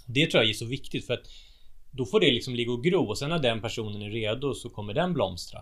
[0.07, 1.27] Det tror jag är så viktigt för att
[1.95, 4.69] Då får det liksom ligga och gro och sen när den personen är redo så
[4.69, 5.59] kommer den blomstra.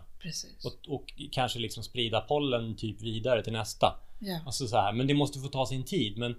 [0.66, 3.96] Och, och kanske liksom sprida pollen typ vidare till nästa.
[4.20, 4.40] Ja.
[4.46, 6.18] Alltså så här, men det måste få ta sin tid.
[6.18, 6.36] Men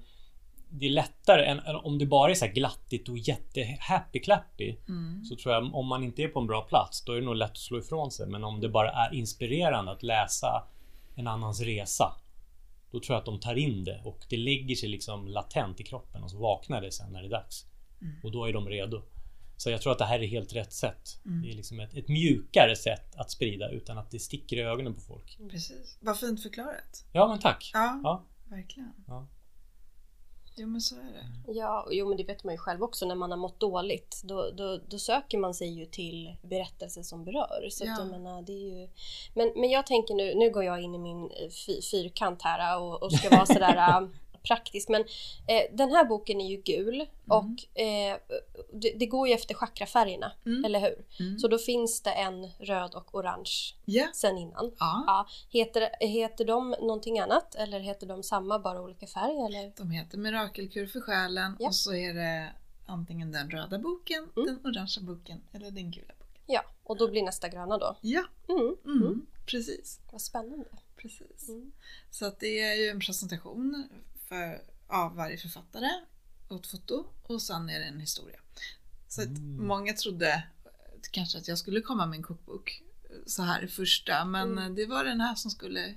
[0.72, 4.18] det är lättare än än om det bara är så här glattigt och jätte happy
[4.18, 4.76] clappy.
[4.88, 5.24] Mm.
[5.24, 7.36] Så tror jag om man inte är på en bra plats då är det nog
[7.36, 8.26] lätt att slå ifrån sig.
[8.26, 10.64] Men om det bara är inspirerande att läsa
[11.14, 12.12] en annans resa.
[12.90, 15.84] Då tror jag att de tar in det och det lägger sig liksom latent i
[15.84, 17.66] kroppen och så vaknar det sen när det är dags.
[18.00, 18.14] Mm.
[18.22, 19.02] Och då är de redo.
[19.56, 21.20] Så jag tror att det här är helt rätt sätt.
[21.26, 21.42] Mm.
[21.42, 24.94] Det är liksom ett, ett mjukare sätt att sprida utan att det sticker i ögonen
[24.94, 25.38] på folk.
[25.50, 25.98] Precis.
[26.00, 27.04] Vad fint förklarat.
[27.12, 27.70] Ja men tack.
[27.74, 28.24] Ja, Ja.
[28.48, 28.92] verkligen.
[29.06, 29.26] Ja.
[30.56, 31.00] Jo men så är
[31.46, 31.52] det.
[31.52, 34.20] Ja, jo men det vet man ju själv också när man har mått dåligt.
[34.24, 37.68] Då, då, då söker man sig ju till berättelser som berör.
[37.70, 38.00] Så Ja.
[38.02, 38.88] att menar, det är ju...
[39.34, 42.80] men, men jag tänker nu, nu går jag in i min eh, fy, fyrkant här
[42.80, 44.00] och, och ska vara sådär äh,
[44.42, 44.88] praktisk.
[44.88, 45.00] Men
[45.48, 48.16] eh, den här boken är ju gul och eh,
[48.72, 50.64] det, det går ju efter chakrafärgerna, Mm.
[50.64, 51.04] eller hur?
[51.20, 51.38] Mm.
[51.38, 54.06] Så då finns det en röd och orange Ja.
[54.14, 54.72] sen innan.
[54.78, 55.04] ja.
[55.06, 59.40] Ja, heter, heter de någonting annat eller heter de samma, bara olika färg?
[59.46, 59.72] Eller?
[59.76, 61.66] De heter Mirakelkur för själen Ja.
[61.68, 62.52] och så är det
[62.86, 64.46] antingen den röda boken, Mm.
[64.46, 66.42] den orangea boken eller den gula boken.
[66.46, 67.96] Ja, och då blir nästa gröna då.
[68.00, 68.76] Ja, Mm.
[68.84, 69.02] mm.
[69.02, 69.26] Mm.
[69.46, 70.00] precis.
[70.12, 70.64] Vad spännande.
[70.96, 71.48] precis.
[71.48, 71.72] Mm.
[72.10, 73.88] Så att det är ju en presentation
[74.32, 75.88] för, av varje författare
[76.48, 78.38] och ett foto och sen är det en historia.
[79.08, 79.66] Så att Mm.
[79.66, 80.28] många trodde
[80.64, 84.52] eh, kanske att jag skulle komma med en kokbok eh, så här i första men
[84.58, 84.74] Mm.
[84.74, 85.94] det var den här som skulle,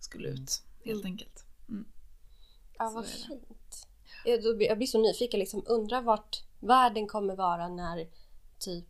[0.00, 1.12] skulle ut helt Mm.
[1.12, 1.44] enkelt.
[2.78, 3.86] Ja, Så vad fint.
[4.24, 8.08] Jag, då blir- jag blir så nyfiken, liksom, undrar vart världen kommer vara när
[8.58, 8.88] typ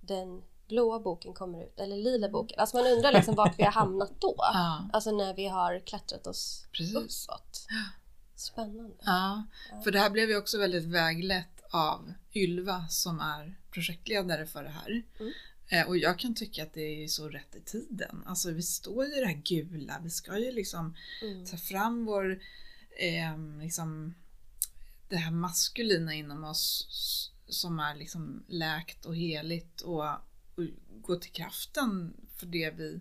[0.00, 2.58] den blåa boken kommer ut, eller lila boken.
[2.60, 4.34] Alltså man undrar liksom vart vi har hamnat då.
[4.38, 6.94] Ja, Alltså när vi har klättrat oss precis.
[7.28, 7.66] uppåt.
[8.36, 8.94] Spännande.
[9.04, 9.44] Ja,
[9.84, 14.70] för det här blev ju också väldigt väglett av Ylva som är projektledare för det
[14.70, 15.02] här.
[15.20, 15.32] Mm.
[15.68, 18.22] Eh, Och jag kan tycka att det är så rätt i tiden.
[18.26, 21.46] Alltså vi står ju i det här gula, vi ska ju liksom Mm.
[21.46, 22.42] ta fram vår,
[22.98, 24.14] eh, liksom,
[25.08, 30.04] det här maskulina inom oss som är liksom läkt och heligt och,
[30.54, 30.64] och
[31.02, 33.00] gå till kraften för det vi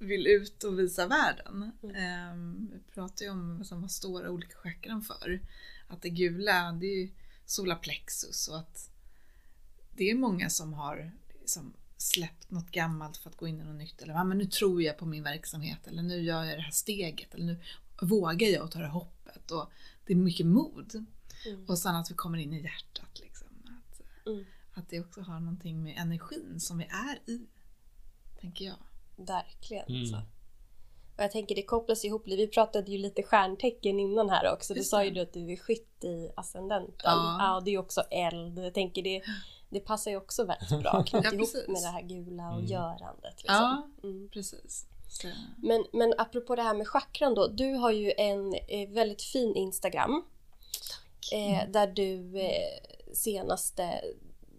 [0.00, 1.72] vill ut och visa världen.
[1.82, 1.96] Mm.
[1.96, 2.34] Eh,
[2.72, 5.40] vi pratar ju om liksom, vad står olika chakran för.
[5.88, 7.10] Att det gula, det är ju
[7.46, 8.90] solarplexus och att
[9.96, 13.76] det är många som har liksom släppt något gammalt för att gå in i något
[13.76, 14.02] nytt.
[14.02, 16.70] Eller "Ja, men nu tror jag på min verksamhet eller nu gör jag det här
[16.70, 17.60] steget eller nu
[18.02, 19.50] vågar jag och ta det hoppet.
[19.50, 19.70] Och
[20.06, 21.06] det är mycket mod.
[21.46, 21.64] Mm.
[21.66, 23.20] Och sen att vi kommer in i hjärtat.
[23.20, 23.46] Liksom.
[23.64, 24.44] Att, Mm.
[24.74, 27.46] att det också har någonting med energin som vi är i.
[28.40, 28.76] Tänker jag.
[29.26, 29.86] Verkligen.
[29.88, 30.00] Mm.
[30.00, 30.16] Alltså.
[31.16, 32.22] Och jag tänker det kopplas ihop.
[32.26, 34.74] Vi pratade ju lite stjärntecken innan här också.
[34.74, 36.94] Du sa ju du att du är skytt i ascendenten.
[37.04, 37.36] Ja.
[37.40, 38.58] Ja, och det är ju också eld.
[38.58, 39.22] Jag tänker det,
[39.70, 41.02] det passar ju också väldigt bra.
[41.06, 41.68] Knyta Ja, ihop precis.
[41.68, 42.66] med det här gula och Mm.
[42.66, 43.34] görandet.
[43.36, 43.54] Liksom.
[43.54, 44.28] Ja, Mm.
[44.32, 44.86] precis.
[45.08, 45.28] Så,
[45.62, 47.46] Men, men apropå det här med chakran då.
[47.48, 50.24] Du har ju en eh, väldigt fin Instagram.
[51.32, 54.00] Eh, där du eh, senaste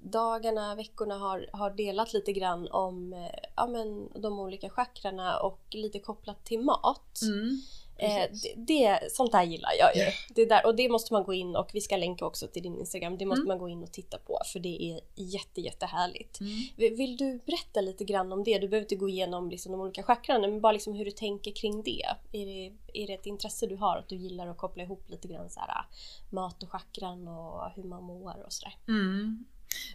[0.04, 5.62] dagarna, veckorna har, har delat lite grann om eh, ja, men, de olika chakrarna och
[5.72, 7.22] lite kopplat till mat.
[7.22, 7.62] mm,
[8.02, 10.12] Eh, det, det, sånt där gillar jag ju.
[10.36, 12.78] Det där, och det måste man gå in och vi ska länka också till din
[12.78, 13.18] Instagram.
[13.18, 13.47] Det måste Mm.
[13.47, 16.39] man gå in och titta på för det är jätte, jättehärligt.
[16.39, 16.52] Mm.
[16.76, 18.60] Vill vill du berätta lite grann om det?
[18.60, 21.52] Du behöver inte gå igenom liksom de olika chakrarna men bara liksom hur du tänker
[21.52, 22.06] kring det.
[22.32, 23.97] Är det, är det ett intresse du har?
[23.97, 25.86] Att du gillar att koppla ihop lite grann så här,
[26.30, 28.76] mat och chakran och hur man mår och sådär?
[28.88, 29.45] Mm.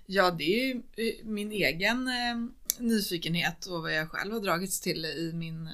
[0.07, 2.49] Ja, det är ju eh, min egen eh,
[2.79, 5.71] nyfikenhet och vad jag själv har dragits till i min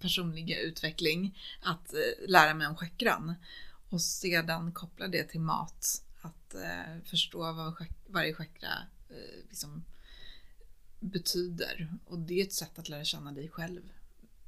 [0.00, 1.38] personliga utveckling.
[1.62, 3.34] Att eh, lära mig om chakran.
[3.90, 6.04] Och sedan koppla det till mat.
[6.20, 6.54] Att
[7.04, 8.68] förstå vad varje chakra
[9.48, 9.84] liksom
[11.00, 11.88] betyder.
[12.04, 13.82] Och det är ett sätt att lära känna dig själv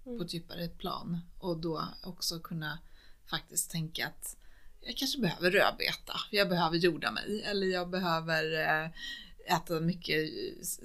[0.05, 0.23] på Mm.
[0.23, 1.19] ett djupare plan.
[1.39, 2.79] Och då också kunna
[3.27, 4.37] faktiskt tänka att
[4.81, 8.91] jag kanske behöver rödbeta, jag behöver jorda mig eller jag behöver eh,
[9.57, 10.31] äta mycket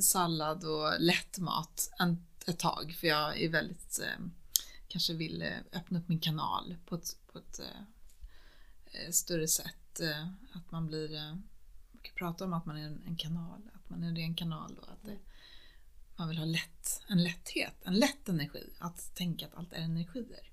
[0.04, 1.92] sallad och lätt mat
[2.48, 4.26] ett tag för jag är väldigt, eh,
[4.88, 7.60] kanske vill eh, öppna upp min kanal på ett, på ett
[9.12, 10.02] större sätt.
[10.54, 11.20] Att man blir,
[11.92, 14.36] man kan prata om att man är en, en kanal, att man är en ren
[14.36, 15.18] kanal och att det,
[16.16, 18.70] man vill ha lätt, en lätthet, en lätt energi.
[18.80, 20.52] Att tänka att allt är energier.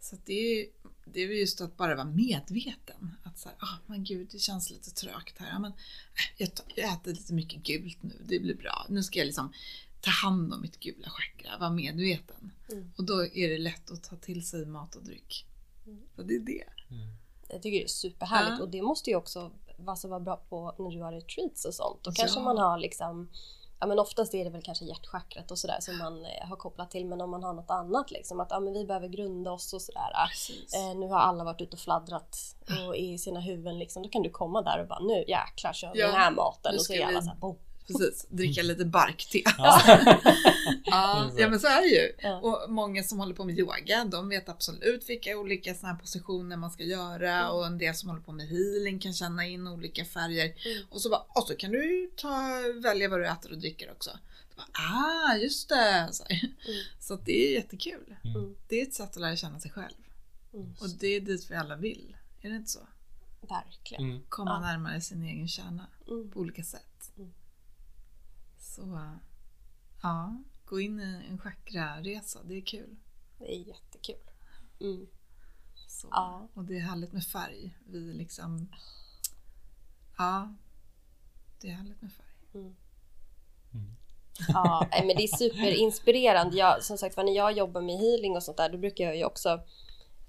[0.00, 0.66] Så att det är
[1.12, 3.14] det är just att bara vara medveten.
[3.22, 5.48] Att säga, ah men gud det känns lite trögt här.
[5.52, 5.76] Ja, men, äh,
[6.36, 8.86] jag, jag äter lite mycket gult nu, det blir bra.
[8.88, 9.52] Nu ska jag liksom
[10.00, 12.52] ta hand om mitt gula chakra, vara medveten.
[12.72, 12.92] Mm.
[12.96, 15.46] Och då är det lätt att ta till sig mat och dryck.
[15.86, 16.02] Mm.
[16.16, 16.64] Så det är det.
[16.90, 17.08] Mm.
[17.48, 18.62] Jag tycker det är superhärligt Ja.
[18.62, 21.74] och det måste ju också vad som var bra på när du har retreats och
[21.74, 22.02] sånt.
[22.02, 22.14] Då Ja.
[22.16, 23.28] kanske man har liksom
[23.80, 26.90] Ja men oftast är det väl kanske hjärtchakrat och sådär som man eh, har kopplat
[26.90, 29.72] till men om man har något annat liksom att ja, men vi behöver grunda oss
[29.72, 30.26] och sådär.
[30.28, 30.74] Precis.
[30.74, 32.36] Eh, nu har alla varit ute och fladdrat
[32.88, 34.02] och i sina huvuden liksom.
[34.02, 36.74] Då kan du komma där och bara nu jäklar kör vi Ja, den här maten
[36.74, 37.38] och så är alla vi- såhär.
[37.88, 39.42] Precis, dricka lite barkte.
[39.58, 39.82] Ja.
[40.84, 42.12] Ja, men så är det ju.
[42.18, 42.40] Ja.
[42.40, 46.56] Och många som håller på med yoga, de vet absolut vilka olika såna här positioner
[46.56, 47.50] man ska göra Mm.
[47.50, 50.44] och en del som håller på med healing kan känna in olika färger.
[50.44, 50.86] Mm.
[50.90, 52.50] Och så, bara, och så kan du ta,
[52.82, 54.10] välja vad du äter och dricker också.
[54.56, 56.08] Bara, ah, just det!
[56.12, 56.24] Så.
[56.30, 56.52] Mm.
[57.00, 58.16] så att det är jättekul.
[58.24, 58.54] Mm.
[58.68, 59.94] Det är ett sätt att lära känna sig själv.
[60.54, 60.74] Mm.
[60.80, 62.16] Och det är dit vi alla vill.
[62.42, 62.80] Är det inte så?
[63.40, 64.04] Verkligen.
[64.04, 64.22] Mm.
[64.28, 64.60] Komma Ja.
[64.60, 66.30] närmare sin egen kärna Mm.
[66.30, 67.10] på olika sätt.
[68.78, 69.18] Så
[70.02, 72.96] ja, gå in i en chakra-resa, det är kul.
[73.38, 74.30] Det är jättekul.
[74.80, 75.06] Mm.
[75.88, 76.48] Så, Ja.
[76.54, 77.78] Och det är härligt med färg.
[77.86, 78.68] Vi liksom...
[80.18, 80.54] Ja,
[81.60, 82.26] det är härligt med färg.
[82.54, 82.76] Mm.
[83.74, 83.96] Mm.
[84.48, 86.56] Ja, men det är superinspirerande.
[86.56, 89.24] Jag, som sagt när jag jobbar med healing och sånt där, då brukar jag ju
[89.24, 89.60] också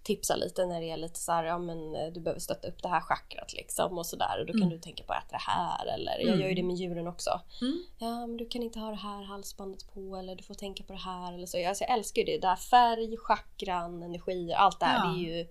[0.03, 2.81] tipsa lite när det är lite så här, ja men eh, du behöver stötta upp
[2.81, 4.69] det här chakrat liksom och sådär och då kan Mm.
[4.69, 6.39] du tänka på att äta det här eller jag Mm.
[6.41, 7.41] gör ju det med djuren också.
[7.61, 7.83] Mm.
[7.99, 10.93] Ja men du kan inte ha det här halsbandet på eller du får tänka på
[10.93, 11.67] det här eller så.
[11.67, 15.05] Alltså, jag älskar ju det där färg, chakran, energier, allt det här.
[15.05, 15.11] Ja.
[15.13, 15.47] Det är ju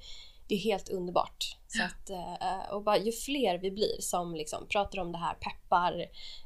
[0.48, 1.56] det är helt underbart.
[1.66, 5.34] Så att, eh, och bara, ju fler vi blir som liksom pratar om det här,
[5.34, 6.00] peppar,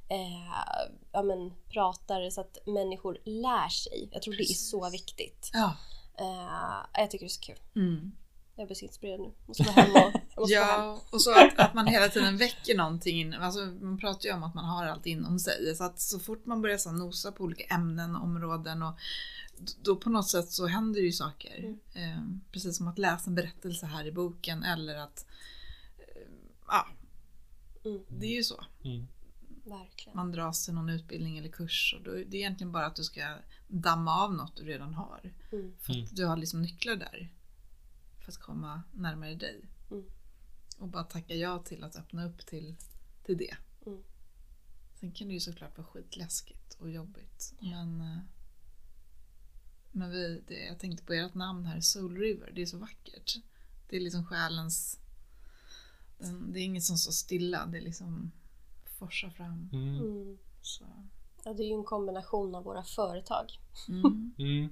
[0.09, 4.09] eh, ja, men, pratar så att människor lär sig.
[4.13, 5.01] Jag tror det är så Precis.
[5.01, 5.51] viktigt.
[5.53, 5.77] Ja.
[6.19, 7.59] Eh, jag tycker det är så kul.
[7.77, 8.13] Mm.
[8.57, 9.33] Jag blir så inspirerad nu.
[9.47, 9.97] Måste gå hem och...
[9.97, 10.69] Jag måste gå hem.
[10.81, 13.21] Ja, och så att, att man hela tiden väcker någonting.
[13.21, 15.77] in- Alltså, man pratar ju om att man har allt inom sig.
[15.77, 18.95] Så att så fort man börjar så nosa på olika ämnen och områden och
[19.83, 21.59] då på något sätt så händer ju saker.
[21.59, 21.79] Mm.
[21.95, 25.27] Eh, precis som att läsa en berättelse här i boken eller att
[25.99, 26.23] eh,
[26.67, 26.87] ja,
[27.85, 28.65] Mm, det är ju så.
[28.85, 29.09] Mm.
[29.65, 30.17] verkligen.
[30.17, 33.03] Man dras till någon utbildning eller kurs och då, det är egentligen bara att du
[33.05, 33.37] ska
[33.73, 35.33] damma av något du redan har.
[35.53, 36.09] Mm, För att Mm.
[36.12, 37.33] du har liksom nycklar där.
[38.20, 39.64] För att komma närmare dig.
[39.91, 40.05] Mm.
[40.79, 42.77] Och bara tacka ja till att öppna upp till,
[43.25, 43.57] till det.
[43.87, 44.03] Mm.
[45.01, 47.55] Sen kan det ju såklart vara skitläskigt och jobbigt.
[47.61, 48.18] Men, eh,
[49.93, 52.53] men vi, det, jag tänkte på ert namn här, Soul River.
[52.55, 53.37] Det är så vackert.
[53.89, 54.99] Det är liksom själens...
[56.18, 57.66] Den, det är inget som står stilla.
[57.66, 58.33] Det är liksom
[58.99, 59.68] forsar fram.
[59.73, 59.97] Mm.
[59.97, 60.39] mm.
[60.62, 60.85] Så.
[61.45, 63.47] Ja, det är ju en kombination av våra företag.
[63.88, 64.32] Mm.
[64.38, 64.68] Mm.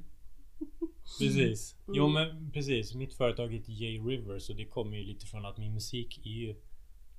[1.19, 1.77] Precis.
[1.87, 1.97] Mm.
[1.97, 2.95] Jo men precis.
[2.95, 6.31] Mitt företag heter J River så det kommer ju lite från att min musik är
[6.31, 6.57] ju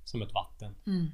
[0.04, 0.74] som ett vatten.
[0.86, 1.06] Mm.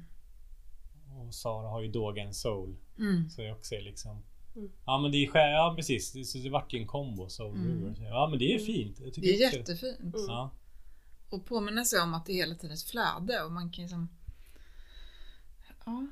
[1.27, 2.75] Och Sara har ju Dogen Soul.
[2.97, 3.29] Mm.
[3.29, 4.23] Så jag också är liksom
[4.55, 4.71] Mm.
[4.85, 6.11] Ja men det är sjä- Ja precis.
[6.11, 7.95] Det, så det vart ju en kombo Soul Mm.
[7.95, 8.99] Så, Ja men det är fint.
[8.99, 9.99] Jag tycker Det är jättefint.
[9.99, 10.13] Mm.
[10.27, 10.51] Ja.
[11.29, 14.09] Och påminna sig om att det hela tiden är ett flöde och man kan liksom...
[15.85, 16.07] Ja,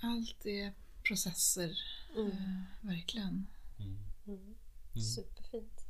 [0.00, 0.72] allt är
[1.10, 1.70] processer.
[2.16, 2.30] Mm.
[2.30, 3.46] Eh, verkligen.
[3.78, 3.98] Mm.
[4.26, 4.54] Mm.
[4.94, 5.02] Mm.
[5.02, 5.80] Superfint.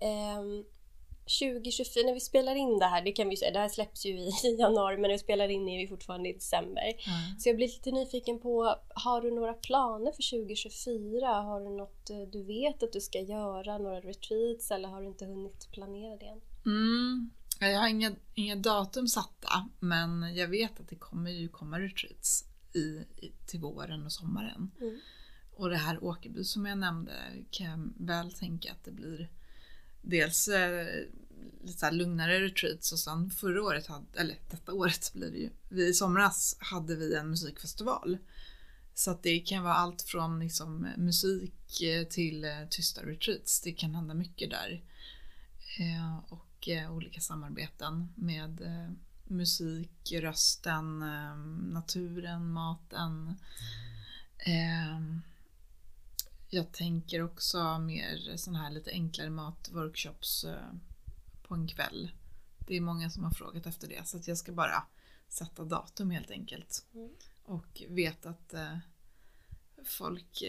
[0.00, 0.64] Ehm,
[1.40, 4.10] 2024, när vi spelar in det här, det kan vi säga, det här släpps ju
[4.10, 6.92] i januari men när vi spelar in är vi fortfarande i december.
[6.98, 7.12] Ja.
[7.38, 11.26] Så jag blir lite nyfiken på, har du några planer för 2024?
[11.26, 15.06] Har du något eh, du vet att du ska göra, några retreats eller har du
[15.06, 16.40] inte hunnit planera det än?
[16.66, 17.30] Mm.
[17.60, 22.44] Jag har inga, inga datum satta men jag vet att det kommer ju komma retreats
[22.74, 23.06] i,
[23.46, 24.70] till våren och sommaren.
[24.80, 25.00] Mm.
[25.54, 27.12] Och det här Åkerby som jag nämnde
[27.50, 29.28] kan jag väl tänka att det blir
[30.02, 30.86] dels eh,
[31.62, 35.50] lite så lugnare retreats och sen förra året, hade, eller detta året blir det ju,
[35.68, 38.18] vi, i somras hade vi en musikfestival.
[38.94, 43.60] Så att det kan vara allt från liksom musik eh, till eh, tysta retreats.
[43.60, 44.84] Det kan hända mycket där.
[46.28, 48.60] Och olika samarbeten med
[49.32, 51.36] musik, rösten, eh,
[51.72, 53.34] naturen, maten.
[54.38, 55.00] Eh,
[56.48, 60.72] jag tänker också mer sån här lite enklare matworkshops eh,
[61.42, 62.12] på en kväll.
[62.66, 64.86] Det är många som har frågat efter det så jag ska bara
[65.28, 66.86] sätta datum helt enkelt.
[66.94, 67.10] Mm.
[67.44, 68.54] Och vet att
[69.84, 70.42] folk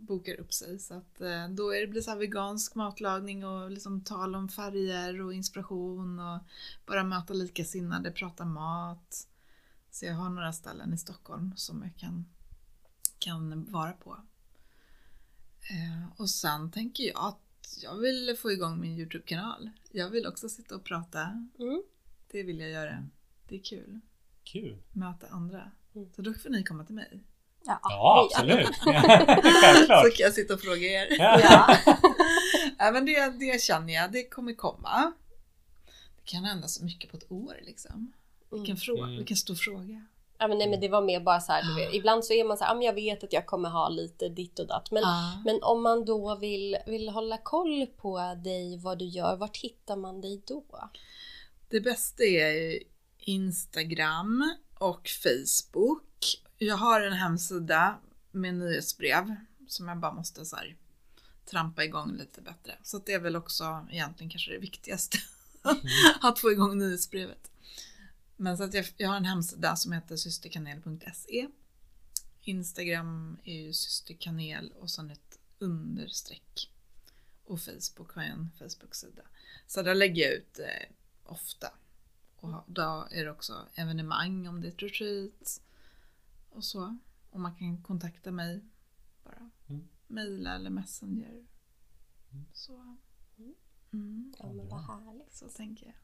[0.00, 0.78] bokar upp sig.
[0.78, 4.48] Så att eh, då är det blir så här vegansk matlagning och liksom tal om
[4.48, 6.40] färger och inspiration och
[6.86, 9.26] bara möta likasinnade, prata mat.
[9.90, 12.24] Så jag har några ställen i Stockholm som jag kan,
[13.18, 14.20] kan vara på.
[15.70, 19.70] Eh, och sen tänker jag att jag vill få igång min YouTube-kanal.
[19.90, 21.48] Jag vill också sitta och prata.
[21.58, 21.82] Mm.
[22.30, 23.08] Det vill jag göra.
[23.48, 24.00] Det är kul.
[24.44, 24.82] Kul.
[24.92, 25.72] Möta andra.
[25.94, 26.12] Mm.
[26.12, 27.24] Så då får ni komma till mig.
[27.68, 28.76] Ja, Ja det- absolut.
[28.76, 28.92] Så
[29.62, 30.02] Självklart.
[30.16, 31.06] kan jag sitta och fråga er.
[31.18, 31.40] Ja.
[32.78, 32.90] Ja.
[32.92, 35.12] Men det, det känner jag, det kommer komma.
[36.16, 38.12] Det kan hända så mycket på ett år liksom.
[38.50, 39.16] Vilken, fråga, Mm.
[39.16, 40.06] vilken stor fråga.
[40.38, 41.76] Ja, men nej men det var mer bara så här, du Ah.
[41.76, 43.88] vet, ibland så är man så här, ja men jag vet att jag kommer ha
[43.88, 44.90] lite ditt och datt.
[44.90, 45.42] Men, Ja.
[45.44, 49.96] men om man då vill, vill hålla koll på dig, vad du gör, vart hittar
[49.96, 50.64] man dig då?
[51.68, 52.78] Det bästa är
[53.18, 56.02] Instagram och Facebook.
[56.58, 57.98] Jag har en hemsida
[58.30, 59.36] med nyhetsbrev
[59.66, 60.76] som jag bara måste så här,
[61.44, 62.78] trampa igång lite bättre.
[62.82, 65.18] Så det är väl också egentligen kanske det viktigaste.
[66.20, 67.50] att få igång nyhetsbrevet.
[68.36, 71.48] Men så att jag, jag har en hemsida som heter systerkanel.se.
[72.42, 76.70] Instagram är ju systerkanel och sen ett understreck.
[77.44, 79.22] Och Facebook har jag en Facebook-sida.
[79.66, 80.94] Så där lägger jag ut eh,
[81.24, 81.72] ofta.
[82.36, 85.60] Och då är det också evenemang om det är ett retreat.
[86.50, 86.98] Och så.
[87.30, 88.64] Och man kan kontakta mig
[89.24, 89.50] bara.
[89.66, 89.88] Mm.
[90.06, 91.46] Mejla eller messenger.
[92.52, 92.96] Så.
[93.92, 94.34] Mm.
[94.38, 95.32] Ja men vad härligt.
[95.32, 95.94] Så tänker jag.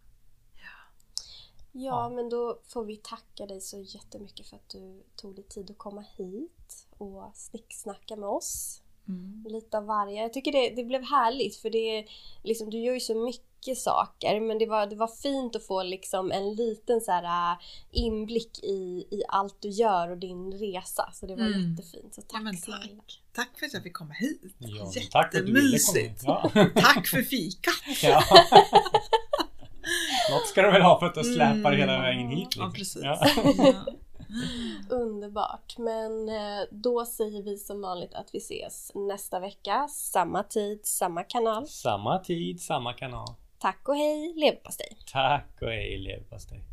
[1.77, 5.71] Ja, men då får vi tacka dig så jättemycket för att du tog dig tid
[5.71, 8.83] att komma hit och snicksnacka med oss.
[9.09, 9.45] Mm.
[9.49, 10.23] Lite av varje.
[10.23, 12.05] Jag tycker det, det blev härligt för det är
[12.43, 15.83] liksom, du gör ju så mycket saker men det var, det var fint att få
[15.83, 17.59] liksom en liten så här äh,
[17.91, 21.11] inblick i, i allt du gör och din resa.
[21.15, 21.71] Så det var Mm.
[21.71, 22.15] jättefint.
[22.15, 22.79] Så tack Ja, men snälla.
[22.79, 23.23] tack.
[23.33, 24.41] tack för att jag fick komma hit.
[24.59, 25.67] Ja, men tack för att du ville komma.
[25.69, 26.23] Jättemysigt.
[26.27, 26.51] Ja.
[26.75, 27.75] Tack för fikat.
[28.03, 28.23] Ja.
[30.31, 31.75] Något ska du väl ha för att du släpar Mm.
[31.81, 32.39] hela vägen hit.
[32.57, 32.73] Ja, liksom.
[32.73, 33.03] precis.
[33.05, 33.19] Ja.
[34.89, 34.97] Ja.
[34.97, 35.79] Underbart.
[35.79, 39.89] Men eh, då säger vi som vanligt att vi ses nästa vecka.
[39.91, 41.67] Samma tid, samma kanal.
[41.67, 43.27] Samma tid, samma kanal.
[43.59, 44.97] Tack och hej, leverpastej!
[45.13, 46.65] Tack och hej leverpastej.